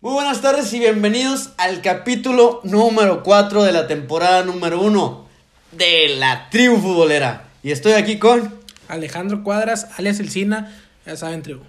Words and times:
Muy 0.00 0.12
buenas 0.12 0.40
tardes 0.40 0.72
y 0.74 0.78
bienvenidos 0.78 1.50
al 1.56 1.82
capítulo 1.82 2.60
número 2.62 3.24
4 3.24 3.64
de 3.64 3.72
la 3.72 3.88
temporada 3.88 4.44
número 4.44 4.80
1 4.80 5.26
de 5.72 6.14
la 6.16 6.48
tribu 6.50 6.76
futbolera. 6.76 7.48
Y 7.64 7.72
estoy 7.72 7.94
aquí 7.94 8.16
con... 8.16 8.54
Alejandro 8.86 9.42
Cuadras, 9.42 9.88
alias 9.96 10.20
Elcina, 10.20 10.72
ya 11.04 11.16
saben, 11.16 11.42
tribu. 11.42 11.62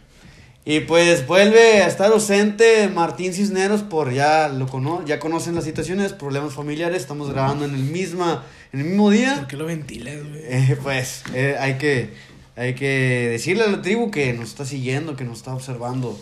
Y 0.63 0.81
pues 0.81 1.25
vuelve 1.25 1.81
a 1.81 1.87
estar 1.87 2.11
ausente 2.11 2.87
Martín 2.87 3.33
Cisneros 3.33 3.81
por 3.81 4.13
ya 4.13 4.47
lo 4.47 4.67
cono 4.67 5.03
ya 5.07 5.17
conocen 5.17 5.55
las 5.55 5.63
situaciones, 5.63 6.13
problemas 6.13 6.53
familiares, 6.53 7.01
estamos 7.01 7.31
grabando 7.31 7.65
en 7.65 7.73
el 7.73 7.81
misma 7.81 8.43
en 8.71 8.81
el 8.81 8.85
mismo 8.85 9.09
día. 9.09 9.37
¿Por 9.37 9.47
qué 9.47 9.57
lo 9.57 9.65
ventilas, 9.65 10.17
güey? 10.17 10.43
Eh, 10.43 10.77
pues 10.83 11.23
eh, 11.33 11.55
hay 11.59 11.79
que 11.79 12.13
hay 12.55 12.75
que 12.75 13.29
decirle 13.31 13.63
a 13.63 13.71
la 13.71 13.81
tribu 13.81 14.11
que 14.11 14.33
nos 14.33 14.49
está 14.49 14.65
siguiendo, 14.65 15.15
que 15.15 15.23
nos 15.23 15.39
está 15.39 15.55
observando 15.55 16.15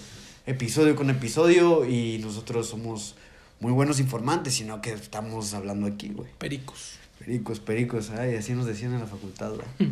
episodio 0.48 0.96
con 0.96 1.10
episodio 1.10 1.86
y 1.86 2.20
nosotros 2.20 2.70
somos 2.70 3.16
muy 3.60 3.74
buenos 3.74 4.00
informantes, 4.00 4.56
sino 4.56 4.82
que 4.82 4.94
estamos 4.94 5.54
hablando 5.54 5.88
aquí, 5.88 6.10
güey. 6.10 6.30
Pericos. 6.38 6.98
Pericos, 7.20 7.60
pericos, 7.60 8.10
ay, 8.12 8.36
así 8.36 8.54
nos 8.54 8.66
decían 8.66 8.94
en 8.94 9.02
la 9.02 9.06
facultad, 9.06 9.52
güey. 9.52 9.92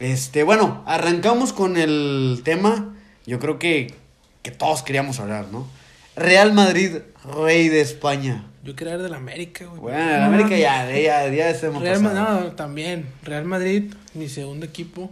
Este, 0.00 0.44
bueno, 0.44 0.84
arrancamos 0.86 1.52
con 1.52 1.76
el 1.76 2.42
tema, 2.44 2.94
yo 3.26 3.40
creo 3.40 3.58
que, 3.58 3.94
que 4.42 4.52
todos 4.52 4.84
queríamos 4.84 5.18
hablar, 5.18 5.48
¿no? 5.50 5.66
Real 6.14 6.52
Madrid, 6.52 6.98
rey 7.24 7.68
de 7.68 7.80
España. 7.80 8.46
Yo 8.62 8.76
quería 8.76 8.92
ver 8.94 9.02
del 9.02 9.14
América, 9.14 9.66
güey. 9.66 9.80
Bueno, 9.80 10.14
el 10.14 10.22
América 10.22 10.56
ya, 10.56 10.88
ya, 10.88 11.28
ya 11.28 11.50
estamos 11.50 11.82
Real 11.82 12.00
no, 12.00 12.52
también. 12.52 13.06
Real 13.24 13.44
Madrid, 13.44 13.92
mi 14.14 14.28
segundo 14.28 14.66
equipo. 14.66 15.10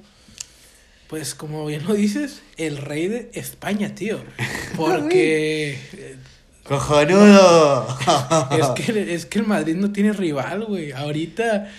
Pues 1.09 1.35
como 1.35 1.67
bien 1.67 1.85
lo 1.87 1.95
dices, 1.95 2.43
el 2.57 2.79
rey 2.79 3.09
de 3.09 3.31
España, 3.35 3.95
tío. 3.95 4.19
Porque 4.77 5.79
¡Cojonudo! 6.69 7.87
es, 8.51 8.67
que, 8.71 9.15
es 9.15 9.27
que 9.27 9.39
el 9.39 9.47
Madrid 9.47 9.77
no 9.77 9.93
tiene 9.93 10.13
rival, 10.13 10.65
güey. 10.65 10.91
Ahorita 10.93 11.71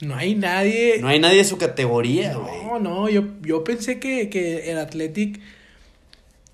no 0.00 0.16
hay 0.16 0.34
nadie. 0.34 0.98
No 1.00 1.08
hay 1.08 1.18
nadie 1.18 1.38
de 1.38 1.44
su 1.44 1.56
categoría, 1.56 2.34
güey. 2.36 2.64
No, 2.64 2.78
no, 2.78 3.08
yo, 3.08 3.24
yo 3.42 3.64
pensé 3.64 3.98
que, 3.98 4.28
que 4.28 4.70
el 4.70 4.78
Athletic, 4.78 5.40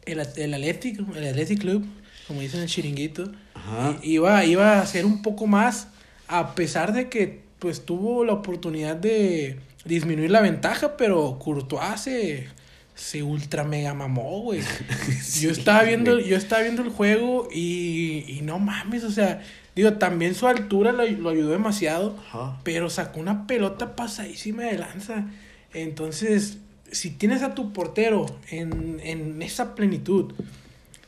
el, 0.04 0.20
el 0.36 0.54
Athletic, 0.54 1.00
el 1.16 1.28
Athletic 1.28 1.60
Club, 1.60 1.84
como 2.28 2.40
dicen 2.40 2.58
en 2.58 2.64
el 2.64 2.68
chiringuito, 2.70 3.32
Ajá. 3.54 3.98
iba, 4.02 4.44
iba 4.44 4.78
a 4.78 4.82
hacer 4.82 5.04
un 5.04 5.22
poco 5.22 5.48
más, 5.48 5.88
a 6.28 6.54
pesar 6.54 6.92
de 6.92 7.08
que 7.08 7.40
pues 7.58 7.84
tuvo 7.84 8.24
la 8.24 8.34
oportunidad 8.34 8.96
de 8.96 9.58
disminuir 9.84 10.30
la 10.30 10.40
ventaja, 10.40 10.96
pero 10.96 11.38
Courtois 11.38 12.00
se, 12.00 12.48
se 12.94 13.22
ultra 13.22 13.64
mega 13.64 13.94
mamó, 13.94 14.42
güey. 14.42 14.60
yo 15.40 15.50
estaba 15.50 15.82
viendo, 15.82 16.20
yo 16.20 16.36
estaba 16.36 16.62
viendo 16.62 16.82
el 16.82 16.90
juego 16.90 17.48
y, 17.52 18.24
y 18.28 18.40
no 18.42 18.58
mames, 18.58 19.04
o 19.04 19.10
sea, 19.10 19.42
digo, 19.74 19.94
también 19.94 20.34
su 20.34 20.46
altura 20.46 20.92
lo, 20.92 21.06
lo 21.06 21.30
ayudó 21.30 21.50
demasiado. 21.50 22.16
Ajá. 22.28 22.60
Pero 22.64 22.90
sacó 22.90 23.20
una 23.20 23.46
pelota 23.46 23.96
pasadísima 23.96 24.64
de 24.64 24.78
lanza. 24.78 25.26
Entonces, 25.72 26.58
si 26.90 27.10
tienes 27.10 27.42
a 27.42 27.54
tu 27.54 27.72
portero 27.72 28.26
en, 28.50 29.00
en 29.02 29.42
esa 29.42 29.74
plenitud, 29.74 30.32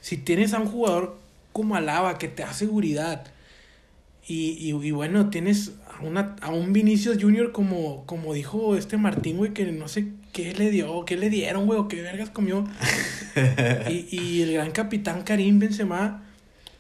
si 0.01 0.17
tienes 0.17 0.55
a 0.55 0.59
un 0.59 0.69
jugador 0.69 1.19
como 1.53 1.77
Alaba 1.77 2.19
que 2.19 2.29
te 2.29 2.43
da 2.43 2.53
seguridad, 2.53 3.25
y, 4.27 4.51
y, 4.59 4.69
y 4.71 4.91
bueno, 4.93 5.31
tienes 5.31 5.73
a, 5.99 6.03
una, 6.05 6.37
a 6.41 6.51
un 6.51 6.73
Vinicius 6.73 7.19
Junior 7.21 7.53
como, 7.53 8.05
como 8.07 8.35
dijo 8.35 8.77
este 8.77 8.97
Martín, 8.97 9.37
güey, 9.39 9.53
que 9.53 9.65
no 9.73 9.89
sé 9.89 10.07
qué 10.33 10.55
le 10.55 10.71
dio, 10.71 11.05
qué 11.05 11.17
le 11.17 11.29
dieron, 11.31 11.67
güey, 11.67 11.79
o 11.79 11.89
qué 11.89 12.01
vergas 12.03 12.31
comió. 12.31 12.65
y, 13.91 14.07
y 14.17 14.43
el 14.43 14.53
gran 14.53 14.71
capitán 14.71 15.23
Karim 15.23 15.59
Benzema, 15.59 16.23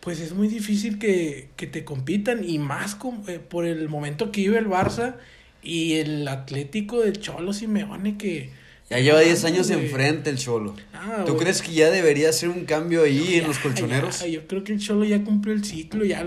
pues 0.01 0.21
es 0.21 0.33
muy 0.34 0.49
difícil 0.49 0.99
que, 0.99 1.49
que 1.57 1.67
te 1.67 1.84
compitan 1.84 2.49
y 2.49 2.59
más 2.59 2.95
con- 2.95 3.23
eh, 3.29 3.39
por 3.39 3.67
el 3.67 3.89
momento 3.89 4.31
que 4.33 4.43
vive 4.43 4.59
el 4.59 4.67
Barça 4.69 5.17
y 5.62 5.95
el 5.95 6.27
Atlético 6.29 7.01
del 7.01 7.19
Cholo 7.21 7.53
Simeone 7.53 8.16
que... 8.19 8.50
Ya 8.91 8.99
lleva 8.99 9.21
10 9.21 9.45
años 9.45 9.69
güey. 9.71 9.87
enfrente 9.87 10.28
el 10.31 10.37
Cholo. 10.39 10.75
Ah, 10.93 11.22
¿Tú 11.25 11.33
güey. 11.33 11.45
crees 11.45 11.62
que 11.62 11.72
ya 11.72 11.89
debería 11.91 12.28
hacer 12.28 12.49
un 12.50 12.65
cambio 12.66 13.05
ahí 13.05 13.34
en 13.37 13.43
Ya, 13.43 13.47
los 13.49 13.59
colchoneros? 13.59 14.21
ya, 14.21 14.27
yo 14.27 14.47
creo 14.47 14.65
que 14.65 14.72
el 14.75 14.81
Cholo 14.81 15.05
ya 15.05 15.22
cumplió 15.25 15.55
el 15.55 15.65
ciclo, 15.65 16.05
ya... 16.05 16.27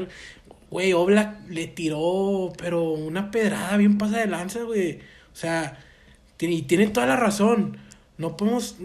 Güey, 0.76 0.92
Oblak 0.92 1.50
le 1.50 1.68
tiró, 1.68 2.52
pero 2.58 2.92
una 2.92 3.32
pedrada 3.32 3.78
bien 3.78 3.98
pasa 3.98 4.18
de 4.18 4.28
lanza, 4.28 4.64
güey. 4.64 5.00
O 5.32 5.36
sea, 5.36 5.80
y 6.38 6.62
tiene 6.64 6.88
toda 6.88 7.08
la 7.08 7.16
razón. 7.16 7.78
No 8.18 8.36
podemos 8.36 8.76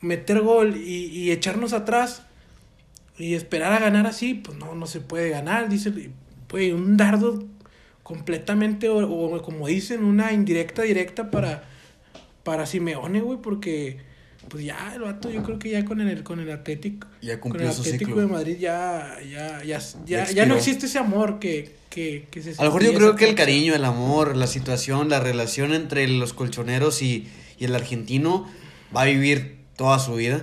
meter 0.00 0.42
gol 0.42 0.76
y, 0.76 1.06
y 1.06 1.32
echarnos 1.32 1.72
atrás 1.72 2.22
y 3.18 3.34
esperar 3.34 3.72
a 3.72 3.80
ganar 3.80 4.06
así. 4.06 4.34
Pues 4.34 4.58
no, 4.58 4.76
no 4.76 4.86
se 4.86 5.00
puede 5.00 5.28
ganar. 5.28 5.68
Dice, 5.68 5.92
güey, 6.48 6.70
un 6.70 6.96
dardo 6.96 7.42
completamente, 8.04 8.88
o, 8.88 8.98
o 8.98 9.42
como 9.42 9.66
dicen, 9.66 10.04
una 10.04 10.32
indirecta 10.32 10.82
directa 10.82 11.32
para, 11.32 11.64
para 12.44 12.64
Simeone, 12.64 13.22
güey, 13.22 13.40
porque 13.42 13.98
pues 14.48 14.64
ya 14.64 14.94
el 14.94 15.02
vato 15.02 15.30
yo 15.30 15.42
creo 15.42 15.58
que 15.58 15.70
ya 15.70 15.84
con 15.84 16.00
el 16.00 16.22
con 16.22 16.40
el 16.40 16.50
Atlético 16.50 17.06
Ya 17.20 17.38
con 17.40 17.54
el 17.60 17.68
Atlético 17.68 17.98
ciclo. 17.98 18.20
de 18.20 18.26
Madrid 18.26 18.56
ya 18.58 19.18
ya 19.30 19.62
ya 19.62 19.80
Ya 20.06 20.30
ya, 20.30 20.46
no 20.46 20.56
existe 20.56 20.86
ese 20.86 20.98
amor 20.98 21.38
que 21.38 21.78
que, 21.90 22.26
que 22.30 22.42
se 22.42 22.50
A 22.52 22.64
lo 22.64 22.70
mejor 22.70 22.84
yo 22.84 22.94
creo 22.94 23.16
que 23.16 23.28
el 23.28 23.34
cariño, 23.34 23.74
el 23.74 23.84
amor, 23.84 24.36
la 24.36 24.46
situación, 24.46 25.08
la 25.08 25.18
relación 25.18 25.74
entre 25.74 26.06
los 26.06 26.32
colchoneros 26.32 27.02
y, 27.02 27.28
y 27.58 27.64
el 27.64 27.74
argentino 27.74 28.48
va 28.96 29.02
a 29.02 29.06
vivir 29.06 29.58
toda 29.76 29.98
su 29.98 30.14
vida. 30.14 30.42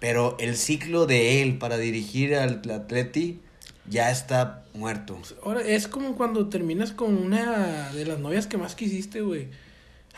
Pero 0.00 0.36
el 0.40 0.56
ciclo 0.56 1.06
de 1.06 1.42
él 1.42 1.58
para 1.58 1.76
dirigir 1.76 2.34
al 2.34 2.62
Atleti 2.70 3.40
ya 3.86 4.10
está 4.10 4.64
muerto. 4.72 5.20
Ahora 5.44 5.60
es 5.60 5.88
como 5.88 6.16
cuando 6.16 6.48
terminas 6.48 6.92
con 6.92 7.16
una 7.16 7.90
de 7.92 8.06
las 8.06 8.18
novias 8.18 8.46
que 8.46 8.56
más 8.56 8.74
quisiste, 8.74 9.20
güey. 9.20 9.48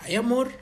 Hay 0.02 0.14
amor, 0.14 0.52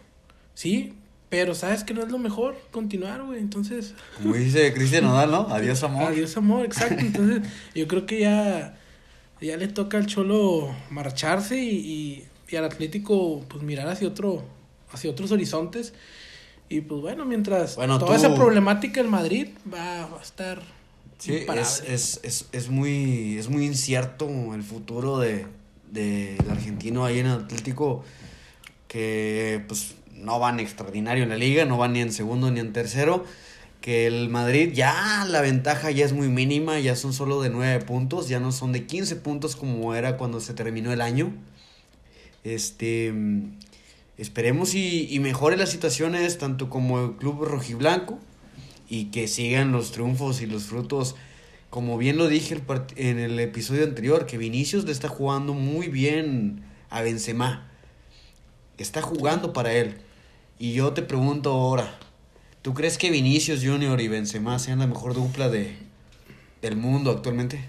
sí, 0.54 0.94
pero 1.28 1.54
sabes 1.54 1.84
que 1.84 1.92
no 1.94 2.02
es 2.02 2.10
lo 2.10 2.18
mejor 2.18 2.56
continuar, 2.70 3.22
güey. 3.22 3.38
Entonces, 3.40 3.94
Como 4.22 4.34
dice 4.34 4.72
Cristian 4.72 5.04
Nodal, 5.04 5.30
¿no? 5.30 5.48
Adiós, 5.50 5.82
amor. 5.82 6.04
Adiós 6.04 6.36
amor, 6.36 6.64
exacto. 6.64 7.00
Entonces, 7.00 7.42
yo 7.74 7.86
creo 7.88 8.06
que 8.06 8.20
ya, 8.20 8.78
ya 9.40 9.56
le 9.56 9.68
toca 9.68 9.98
al 9.98 10.06
Cholo 10.06 10.74
marcharse 10.90 11.62
y, 11.62 11.68
y, 11.76 12.24
y 12.48 12.56
al 12.56 12.64
Atlético 12.64 13.44
pues 13.48 13.62
mirar 13.62 13.88
hacia 13.88 14.08
otro, 14.08 14.44
hacia 14.92 15.10
otros 15.10 15.30
horizontes. 15.30 15.92
Y 16.70 16.82
pues 16.82 17.00
bueno, 17.00 17.24
mientras 17.24 17.76
Bueno, 17.76 17.98
toda 17.98 18.12
tú- 18.16 18.24
esa 18.26 18.34
problemática 18.34 19.00
en 19.00 19.08
Madrid 19.10 19.48
va, 19.72 20.06
va 20.06 20.18
a 20.18 20.22
estar 20.22 20.60
Sí, 21.18 21.44
es, 21.56 21.82
es, 21.88 22.20
es, 22.22 22.46
es, 22.52 22.68
muy, 22.70 23.38
es 23.38 23.48
muy 23.48 23.64
incierto 23.66 24.28
el 24.54 24.62
futuro 24.62 25.18
de, 25.18 25.46
de 25.90 26.36
del 26.38 26.50
argentino 26.50 27.04
ahí 27.04 27.18
en 27.18 27.26
el 27.26 27.32
Atlético, 27.40 28.04
que 28.86 29.64
pues 29.66 29.94
no 30.18 30.38
van 30.38 30.60
extraordinario 30.60 31.22
en 31.22 31.30
la 31.30 31.36
liga, 31.36 31.64
no 31.64 31.78
van 31.78 31.92
ni 31.92 32.00
en 32.00 32.12
segundo 32.12 32.50
ni 32.50 32.60
en 32.60 32.72
tercero, 32.72 33.24
que 33.80 34.06
el 34.06 34.28
Madrid 34.28 34.72
ya 34.72 35.24
la 35.28 35.40
ventaja 35.40 35.90
ya 35.90 36.04
es 36.04 36.12
muy 36.12 36.28
mínima, 36.28 36.78
ya 36.80 36.96
son 36.96 37.12
solo 37.12 37.40
de 37.40 37.50
9 37.50 37.84
puntos, 37.84 38.28
ya 38.28 38.40
no 38.40 38.52
son 38.52 38.72
de 38.72 38.86
15 38.86 39.16
puntos 39.16 39.56
como 39.56 39.94
era 39.94 40.16
cuando 40.16 40.40
se 40.40 40.54
terminó 40.54 40.92
el 40.92 41.00
año. 41.00 41.32
Este, 42.44 43.12
esperemos 44.16 44.74
y, 44.74 45.06
y 45.12 45.20
mejore 45.20 45.56
las 45.56 45.70
situaciones 45.70 46.38
tanto 46.38 46.68
como 46.68 47.00
el 47.00 47.16
club 47.16 47.44
rojiblanco 47.44 48.18
y 48.88 49.06
que 49.06 49.28
sigan 49.28 49.72
los 49.72 49.92
triunfos 49.92 50.40
y 50.40 50.46
los 50.46 50.64
frutos. 50.64 51.14
Como 51.70 51.98
bien 51.98 52.16
lo 52.16 52.28
dije 52.28 52.60
en 52.96 53.18
el 53.18 53.38
episodio 53.38 53.84
anterior, 53.84 54.26
que 54.26 54.38
Vinicius 54.38 54.84
le 54.84 54.92
está 54.92 55.08
jugando 55.08 55.52
muy 55.52 55.88
bien 55.88 56.64
a 56.88 57.02
Benzema. 57.02 57.70
Está 58.78 59.02
jugando 59.02 59.52
para 59.52 59.72
él. 59.74 59.98
Y 60.58 60.72
yo 60.74 60.92
te 60.92 61.02
pregunto 61.02 61.50
ahora, 61.50 61.98
¿tú 62.62 62.74
crees 62.74 62.98
que 62.98 63.10
Vinicius 63.10 63.64
Junior 63.64 64.00
y 64.00 64.08
Benzema 64.08 64.58
sean 64.58 64.80
la 64.80 64.86
mejor 64.86 65.14
dupla 65.14 65.48
de, 65.48 65.76
del 66.62 66.76
mundo 66.76 67.10
actualmente? 67.10 67.64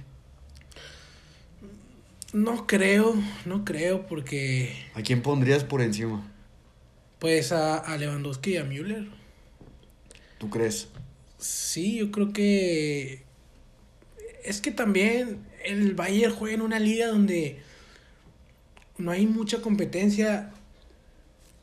No 2.34 2.68
creo, 2.68 3.16
no 3.46 3.66
creo, 3.66 4.06
porque 4.06 4.86
¿A 4.94 5.02
quién 5.02 5.22
pondrías 5.22 5.64
por 5.64 5.82
encima? 5.82 6.26
pues 7.20 7.52
a, 7.52 7.78
a 7.78 7.98
Lewandowski 7.98 8.52
y 8.52 8.58
a 8.58 8.64
Müller. 8.64 9.08
¿Tú 10.38 10.50
crees? 10.50 10.88
Sí, 11.38 11.98
yo 11.98 12.12
creo 12.12 12.32
que 12.32 13.24
es 14.46 14.62
que 14.62 14.72
también 14.72 15.40
el 15.66 15.96
Bayern 15.96 16.34
juega 16.34 16.56
en 16.56 16.62
una 16.62 16.80
liga 16.80 17.08
donde 17.08 17.60
no 18.98 19.12
hay 19.12 19.28
mucha 19.28 19.62
competencia, 19.62 20.52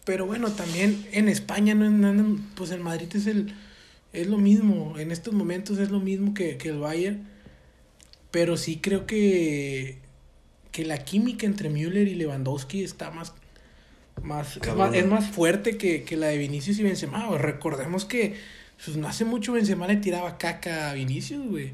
pero 0.06 0.24
bueno, 0.24 0.52
también 0.52 1.04
en 1.10 1.28
España 1.28 1.74
no 1.74 1.90
no 1.90 2.40
pues 2.54 2.70
el 2.70 2.80
Madrid 2.80 3.08
es 3.14 3.26
el 3.26 3.52
es 4.12 4.28
lo 4.28 4.38
mismo, 4.38 4.98
en 4.98 5.10
estos 5.10 5.34
momentos 5.34 5.78
es 5.78 5.90
lo 5.90 6.00
mismo 6.00 6.32
que, 6.32 6.56
que 6.56 6.70
el 6.70 6.78
Bayern, 6.78 7.26
pero 8.30 8.56
sí 8.56 8.78
creo 8.78 9.04
que 9.04 9.98
que 10.70 10.84
la 10.84 10.98
química 11.04 11.44
entre 11.44 11.70
Müller 11.70 12.06
y 12.06 12.14
Lewandowski 12.14 12.84
está 12.84 13.10
más 13.10 13.34
más, 14.22 14.56
es 14.56 14.62
Cabrón. 14.62 14.90
más, 14.90 14.96
es 14.96 15.06
más 15.06 15.26
fuerte 15.26 15.76
que, 15.76 16.04
que 16.04 16.16
la 16.16 16.28
de 16.28 16.38
Vinicius 16.38 16.78
y 16.78 16.84
Benzema. 16.84 17.26
güey. 17.26 17.38
Recordemos 17.38 18.04
que 18.04 18.36
pues, 18.82 18.96
no 18.96 19.08
hace 19.08 19.24
mucho 19.24 19.52
Benzema 19.52 19.88
le 19.88 19.96
tiraba 19.96 20.38
caca 20.38 20.90
a 20.90 20.94
Vinicius, 20.94 21.46
güey. 21.48 21.72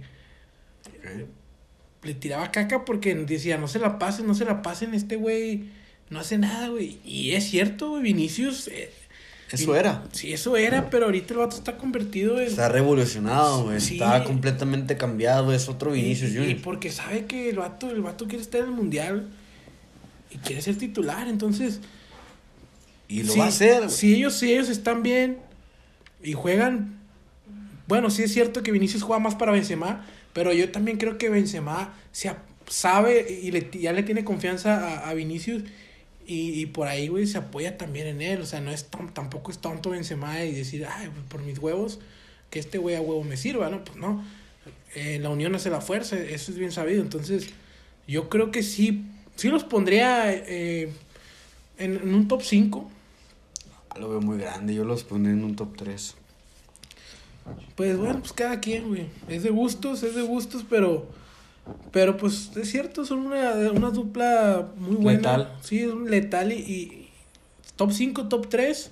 le 2.03 2.15
tiraba 2.15 2.51
caca 2.51 2.85
porque 2.85 3.15
decía, 3.15 3.59
no 3.59 3.69
se 3.69 3.79
la 3.79 3.99
pasen, 3.99 4.27
no 4.27 4.35
se 4.35 4.47
la 4.47 4.63
pasen, 4.63 4.95
este 4.95 5.17
güey 5.17 5.71
no 6.11 6.21
hace 6.21 6.39
nada, 6.39 6.69
güey. 6.69 6.99
Y 7.05 7.33
es 7.33 7.45
cierto, 7.45 7.91
güey, 7.91 8.03
Vinicius... 8.03 8.69
Eh, 8.69 8.91
eso 9.51 9.77
era. 9.77 10.05
Sí, 10.13 10.33
eso 10.33 10.57
era, 10.57 10.89
pero 10.89 11.07
ahorita 11.07 11.35
el 11.35 11.41
vato 11.41 11.57
está 11.57 11.77
convertido 11.77 12.41
en... 12.41 12.47
Está 12.47 12.71
revolucionado, 12.71 13.65
güey. 13.65 13.77
Está 13.77 14.25
completamente 14.25 14.97
cambiado, 14.97 15.53
es 15.53 15.69
otro 15.69 15.93
Vinicius 15.93 16.31
Junior. 16.31 16.49
Y 16.49 16.55
porque 16.55 16.91
sabe 16.91 17.27
que 17.27 17.51
el 17.51 17.59
vato, 17.59 17.91
el 17.91 18.01
vato 18.01 18.27
quiere 18.27 18.43
estar 18.43 18.63
en 18.63 18.69
el 18.69 18.73
Mundial 18.73 19.29
y 20.31 20.39
quiere 20.39 20.63
ser 20.63 20.77
titular, 20.77 21.29
entonces... 21.29 21.81
Y 23.09 23.25
lo 23.25 23.37
va 23.37 23.45
a 23.45 23.49
hacer. 23.49 23.91
Si 23.91 24.15
ellos, 24.15 24.35
si 24.35 24.53
ellos 24.53 24.71
están 24.71 25.03
bien 25.03 25.39
y 26.23 26.33
juegan... 26.33 26.99
Bueno, 27.87 28.09
sí 28.09 28.23
es 28.23 28.33
cierto 28.33 28.63
que 28.63 28.73
Vinicius 28.73 29.03
juega 29.03 29.21
más 29.21 29.35
para 29.35 29.53
Benzema, 29.53 30.07
pero 30.33 30.53
yo 30.55 30.71
también 30.71 30.97
creo 30.97 31.19
que 31.19 31.29
Benzema 31.29 31.95
se 32.11 32.31
sabe 32.67 33.41
y 33.43 33.51
le, 33.51 33.71
ya 33.73 33.93
le 33.93 34.03
tiene 34.03 34.25
confianza 34.25 35.07
a, 35.07 35.15
Vinicius 35.15 35.65
y, 36.33 36.67
por 36.67 36.89
ahí, 36.89 37.09
güey, 37.09 37.27
se 37.27 37.39
apoya 37.39 37.77
también 37.77 38.07
en 38.07 38.23
él. 38.23 38.41
O 38.41 38.47
sea, 38.47 38.61
no 38.61 38.71
es 38.71 38.89
tampoco 39.13 39.51
es 39.51 39.59
tonto 39.59 39.91
Benzema 39.91 40.45
y 40.45 40.53
decir, 40.53 40.87
ay, 40.87 41.09
pues, 41.09 41.25
por 41.29 41.43
mis 41.43 41.59
huevos, 41.59 42.01
que 42.51 42.59
este 42.59 42.79
güey 42.79 42.95
a 42.97 43.01
huevo 43.01 43.23
me 43.25 43.37
sirva, 43.37 43.69
¿no? 43.71 43.85
Pues 43.85 43.97
no. 43.97 44.25
Eh, 44.95 45.19
la 45.21 45.31
unión 45.31 45.55
hace 45.55 45.71
la 45.71 45.81
fuerza, 45.81 46.19
eso 46.19 46.53
es 46.53 46.59
bien 46.59 46.73
sabido. 46.73 47.03
Entonces, 47.03 47.51
yo 48.07 48.29
creo 48.29 48.51
que 48.51 48.63
sí, 48.63 49.05
sí 49.37 49.49
los 49.49 49.65
pondría 49.65 50.33
eh, 50.33 50.93
en, 51.79 51.97
en, 51.97 52.15
un 52.15 52.29
top 52.29 52.43
5. 52.43 52.91
Lo 53.99 54.09
veo 54.09 54.21
muy 54.21 54.39
grande, 54.39 54.75
yo 54.75 54.85
los 54.85 55.05
pondría 55.05 55.35
en 55.35 55.45
un 55.45 55.57
top 55.57 55.77
3. 55.77 56.15
Pues 57.77 57.97
bueno, 57.99 58.21
pues 58.21 58.33
cada 58.33 58.61
quien, 58.61 58.89
güey. 58.89 59.07
Es 59.29 59.43
de 59.43 59.51
gustos, 59.51 60.03
es 60.03 60.15
de 60.15 60.23
gustos, 60.23 60.65
pero. 60.69 61.22
Pero 61.93 62.17
pues 62.17 62.51
es 62.57 62.71
cierto, 62.71 63.05
son 63.05 63.21
una, 63.27 63.53
una 63.73 63.91
dupla 63.91 64.69
muy 64.77 64.97
buena. 64.97 65.19
Letal. 65.19 65.59
Sí, 65.63 65.81
es 65.81 65.95
letal 65.95 66.53
y, 66.53 66.57
y, 66.57 67.11
top 67.77 67.93
5, 67.93 68.29
top 68.29 68.49
3, 68.49 68.91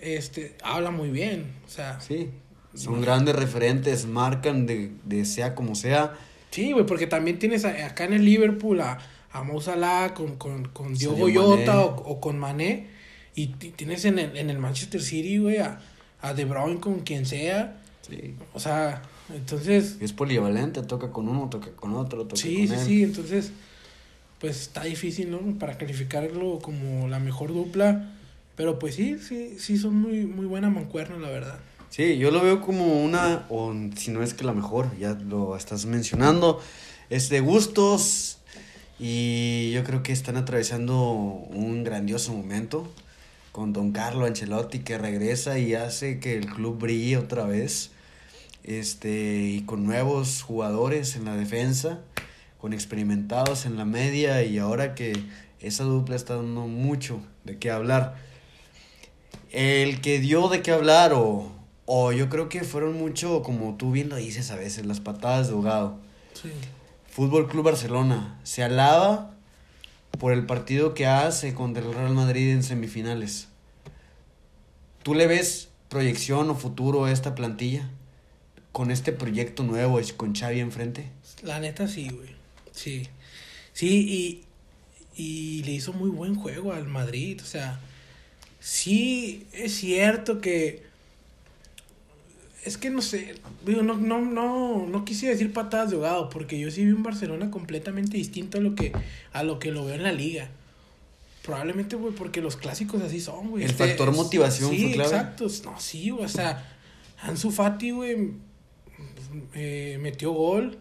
este, 0.00 0.56
habla 0.62 0.90
muy 0.90 1.10
bien. 1.10 1.52
O 1.66 1.68
sea. 1.68 2.00
Sí, 2.00 2.30
son 2.74 3.00
grandes 3.00 3.34
referentes, 3.34 4.06
marcan 4.06 4.66
de, 4.66 4.92
de 5.04 5.24
sea 5.24 5.54
como 5.54 5.74
sea. 5.74 6.14
Sí, 6.50 6.72
güey, 6.72 6.86
porque 6.86 7.06
también 7.06 7.38
tienes 7.38 7.64
acá 7.64 8.04
en 8.04 8.12
el 8.12 8.24
Liverpool 8.24 8.80
a, 8.80 8.98
a 9.32 9.42
Mo 9.42 9.60
Salah 9.60 10.14
con, 10.14 10.36
con, 10.36 10.66
con 10.68 10.94
Diogo 10.94 11.28
Jota 11.32 11.80
o, 11.80 11.96
o, 11.96 12.20
con 12.20 12.38
Mané. 12.38 12.88
Y 13.34 13.48
tienes 13.48 14.04
en 14.04 14.18
el, 14.18 14.36
en 14.36 14.48
el 14.48 14.58
Manchester 14.58 15.02
City, 15.02 15.38
güey, 15.38 15.58
a 15.58 15.80
a 16.20 16.34
De 16.34 16.44
Bruyne 16.44 16.80
con 16.80 17.00
quien 17.00 17.26
sea. 17.26 17.76
Sí. 18.02 18.34
O 18.54 18.60
sea, 18.60 19.02
entonces... 19.34 19.96
Es 20.00 20.12
polivalente, 20.12 20.82
toca 20.82 21.10
con 21.10 21.28
uno, 21.28 21.48
toca 21.48 21.70
con 21.72 21.94
otro, 21.94 22.24
toca 22.24 22.40
sí, 22.40 22.68
sí, 22.68 22.74
Sí, 22.84 23.02
entonces, 23.02 23.50
pues 24.40 24.60
está 24.60 24.84
difícil, 24.84 25.30
¿no? 25.30 25.40
Para 25.58 25.78
calificarlo 25.78 26.58
como 26.60 27.08
la 27.08 27.18
mejor 27.18 27.52
dupla. 27.52 28.12
Pero 28.56 28.78
pues 28.78 28.94
sí, 28.94 29.18
sí, 29.18 29.56
sí 29.58 29.76
son 29.76 29.96
muy, 29.96 30.24
muy 30.24 30.46
buena 30.46 30.70
mancuerna, 30.70 31.18
la 31.18 31.28
verdad. 31.28 31.58
Sí, 31.90 32.18
yo 32.18 32.30
lo 32.30 32.42
veo 32.42 32.60
como 32.60 33.02
una, 33.04 33.46
o 33.48 33.72
si 33.96 34.10
no 34.10 34.22
es 34.22 34.34
que 34.34 34.44
la 34.44 34.52
mejor, 34.52 34.96
ya 34.98 35.14
lo 35.14 35.56
estás 35.56 35.86
mencionando, 35.86 36.60
es 37.10 37.28
de 37.28 37.40
gustos 37.40 38.38
y 38.98 39.70
yo 39.72 39.84
creo 39.84 40.02
que 40.02 40.12
están 40.12 40.36
atravesando 40.36 40.94
un 41.02 41.84
grandioso 41.84 42.32
momento 42.32 42.90
con 43.52 43.72
Don 43.72 43.92
Carlo 43.92 44.26
Ancelotti 44.26 44.80
que 44.80 44.98
regresa 44.98 45.58
y 45.58 45.74
hace 45.74 46.18
que 46.18 46.36
el 46.36 46.46
club 46.46 46.78
brille 46.78 47.16
otra 47.18 47.44
vez. 47.44 47.90
Este, 48.66 49.42
y 49.42 49.62
con 49.62 49.84
nuevos 49.84 50.42
jugadores 50.42 51.14
en 51.14 51.24
la 51.24 51.36
defensa, 51.36 52.00
con 52.58 52.72
experimentados 52.72 53.64
en 53.64 53.76
la 53.76 53.84
media 53.84 54.42
y 54.42 54.58
ahora 54.58 54.96
que 54.96 55.12
esa 55.60 55.84
dupla 55.84 56.16
está 56.16 56.34
dando 56.34 56.66
mucho 56.66 57.20
de 57.44 57.58
qué 57.58 57.70
hablar. 57.70 58.16
El 59.52 60.00
que 60.00 60.18
dio 60.18 60.48
de 60.48 60.62
qué 60.62 60.72
hablar 60.72 61.12
o, 61.12 61.52
o 61.86 62.10
yo 62.10 62.28
creo 62.28 62.48
que 62.48 62.64
fueron 62.64 62.98
mucho, 62.98 63.42
como 63.42 63.76
tú 63.76 63.92
bien 63.92 64.08
lo 64.08 64.16
dices 64.16 64.50
a 64.50 64.56
veces, 64.56 64.84
las 64.84 64.98
patadas 64.98 65.46
de 65.46 65.54
ahogado. 65.54 65.98
Sí. 66.34 66.50
Fútbol 67.08 67.48
Club 67.48 67.64
Barcelona 67.64 68.38
se 68.42 68.64
alaba 68.64 69.30
por 70.18 70.32
el 70.32 70.44
partido 70.44 70.92
que 70.92 71.06
hace 71.06 71.54
contra 71.54 71.84
el 71.84 71.94
Real 71.94 72.14
Madrid 72.14 72.50
en 72.50 72.64
semifinales. 72.64 73.48
¿Tú 75.04 75.14
le 75.14 75.28
ves 75.28 75.68
proyección 75.88 76.50
o 76.50 76.56
futuro 76.56 77.04
a 77.04 77.12
esta 77.12 77.36
plantilla? 77.36 77.88
Con 78.76 78.90
este 78.90 79.12
proyecto 79.12 79.62
nuevo 79.62 79.98
y 80.00 80.04
con 80.12 80.34
Xavi 80.34 80.60
enfrente. 80.60 81.08
La 81.42 81.60
neta 81.60 81.88
sí, 81.88 82.10
güey. 82.10 82.28
Sí. 82.72 83.08
Sí, 83.72 84.44
y, 85.16 85.22
y 85.22 85.62
le 85.62 85.72
hizo 85.72 85.94
muy 85.94 86.10
buen 86.10 86.34
juego 86.34 86.74
al 86.74 86.86
Madrid. 86.86 87.40
O 87.42 87.46
sea, 87.46 87.80
sí 88.60 89.46
es 89.54 89.72
cierto 89.72 90.42
que 90.42 90.84
es 92.66 92.76
que 92.76 92.90
no 92.90 93.00
sé, 93.00 93.36
digo, 93.64 93.82
no, 93.82 93.94
no, 93.94 94.20
no, 94.20 94.86
no 94.86 95.04
quise 95.04 95.28
decir 95.28 95.52
patadas 95.52 95.90
de 95.90 95.96
ahogado, 95.96 96.28
porque 96.28 96.58
yo 96.58 96.70
sí 96.70 96.84
vi 96.84 96.90
un 96.90 97.04
Barcelona 97.04 97.50
completamente 97.50 98.16
distinto 98.16 98.58
a 98.58 98.60
lo 98.60 98.74
que, 98.74 98.92
a 99.32 99.42
lo 99.44 99.58
que 99.58 99.70
lo 99.70 99.84
veo 99.84 99.94
en 99.94 100.02
la 100.02 100.12
liga. 100.12 100.50
Probablemente, 101.42 101.94
güey, 101.94 102.12
porque 102.12 102.42
los 102.42 102.56
clásicos 102.56 103.00
así 103.02 103.20
son, 103.20 103.50
güey. 103.50 103.62
El 103.62 103.70
este, 103.70 103.86
factor 103.86 104.12
motivación 104.12 104.70
sí, 104.72 104.82
fue 104.82 104.92
clave. 104.94 105.10
exacto. 105.10 105.46
No, 105.64 105.78
sí, 105.78 106.10
güey, 106.10 106.24
o 106.24 106.28
sea, 106.28 106.76
Ansu 107.22 107.52
Fati, 107.52 107.92
güey, 107.92 108.32
eh, 109.54 109.98
metió 110.00 110.32
gol, 110.32 110.78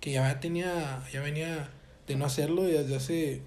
que 0.00 0.12
ya 0.12 0.40
tenía, 0.40 1.02
ya 1.12 1.20
venía 1.20 1.70
de 2.06 2.16
no 2.16 2.24
hacerlo 2.24 2.62
desde 2.62 2.96
hace 2.96 3.42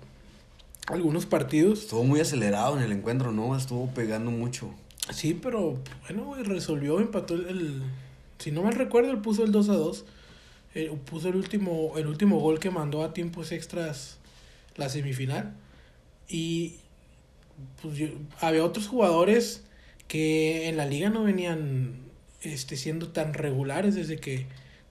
algunos 0.87 1.25
partidos. 1.25 1.81
Estuvo 1.81 2.03
muy 2.03 2.19
acelerado 2.19 2.77
en 2.77 2.83
el 2.83 2.91
encuentro, 2.91 3.31
¿no? 3.31 3.55
Estuvo 3.55 3.87
pegando 3.87 4.31
mucho. 4.31 4.73
Sí, 5.11 5.37
pero 5.41 5.79
bueno, 6.07 6.35
resolvió, 6.43 6.99
empató 6.99 7.35
el, 7.35 7.81
si 8.37 8.51
no 8.51 8.63
mal 8.63 8.73
recuerdo, 8.73 9.11
él 9.11 9.19
puso 9.19 9.43
el 9.43 9.51
2 9.51 9.69
a 9.69 9.73
2. 9.73 10.05
Eh, 10.73 10.97
puso 11.05 11.29
el 11.29 11.35
último, 11.35 11.93
el 11.97 12.07
último 12.07 12.39
gol 12.39 12.59
que 12.59 12.71
mandó 12.71 13.03
a 13.03 13.13
tiempos 13.13 13.51
extras 13.51 14.17
la 14.77 14.89
semifinal. 14.89 15.53
Y 16.27 16.75
pues 17.81 17.99
había 18.39 18.63
otros 18.63 18.87
jugadores 18.87 19.63
que 20.07 20.69
en 20.69 20.77
la 20.77 20.85
liga 20.85 21.09
no 21.09 21.23
venían 21.23 21.95
este, 22.41 22.75
siendo 22.77 23.09
tan 23.09 23.33
regulares 23.33 23.95
desde 23.95 24.17
que, 24.17 24.45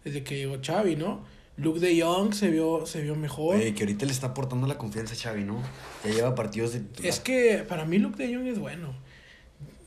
desde 0.05 0.23
que 0.23 0.37
llegó 0.37 0.59
Xavi, 0.63 0.97
¿no? 0.97 1.25
Luke 1.57 1.81
de 1.81 2.01
Jong 2.01 2.33
se 2.33 2.51
vio, 2.51 2.87
se 2.87 3.03
vio 3.03 3.17
mejor. 3.17 3.57
Oye, 3.57 3.75
que 3.75 3.83
ahorita 3.83 4.07
le 4.07 4.13
está 4.13 4.29
aportando 4.29 4.67
la 4.67 4.79
confianza 4.79 5.15
a 5.15 5.17
Xavi, 5.17 5.45
¿no? 5.45 5.63
Ya 6.05 6.11
lleva 6.11 6.35
partidos 6.35 6.73
de... 6.73 6.83
Es 7.07 7.21
que 7.21 7.65
para 7.69 7.85
mí 7.85 7.99
Luke 7.99 8.23
de 8.23 8.35
Jong 8.35 8.47
es 8.47 8.59
bueno. 8.59 8.95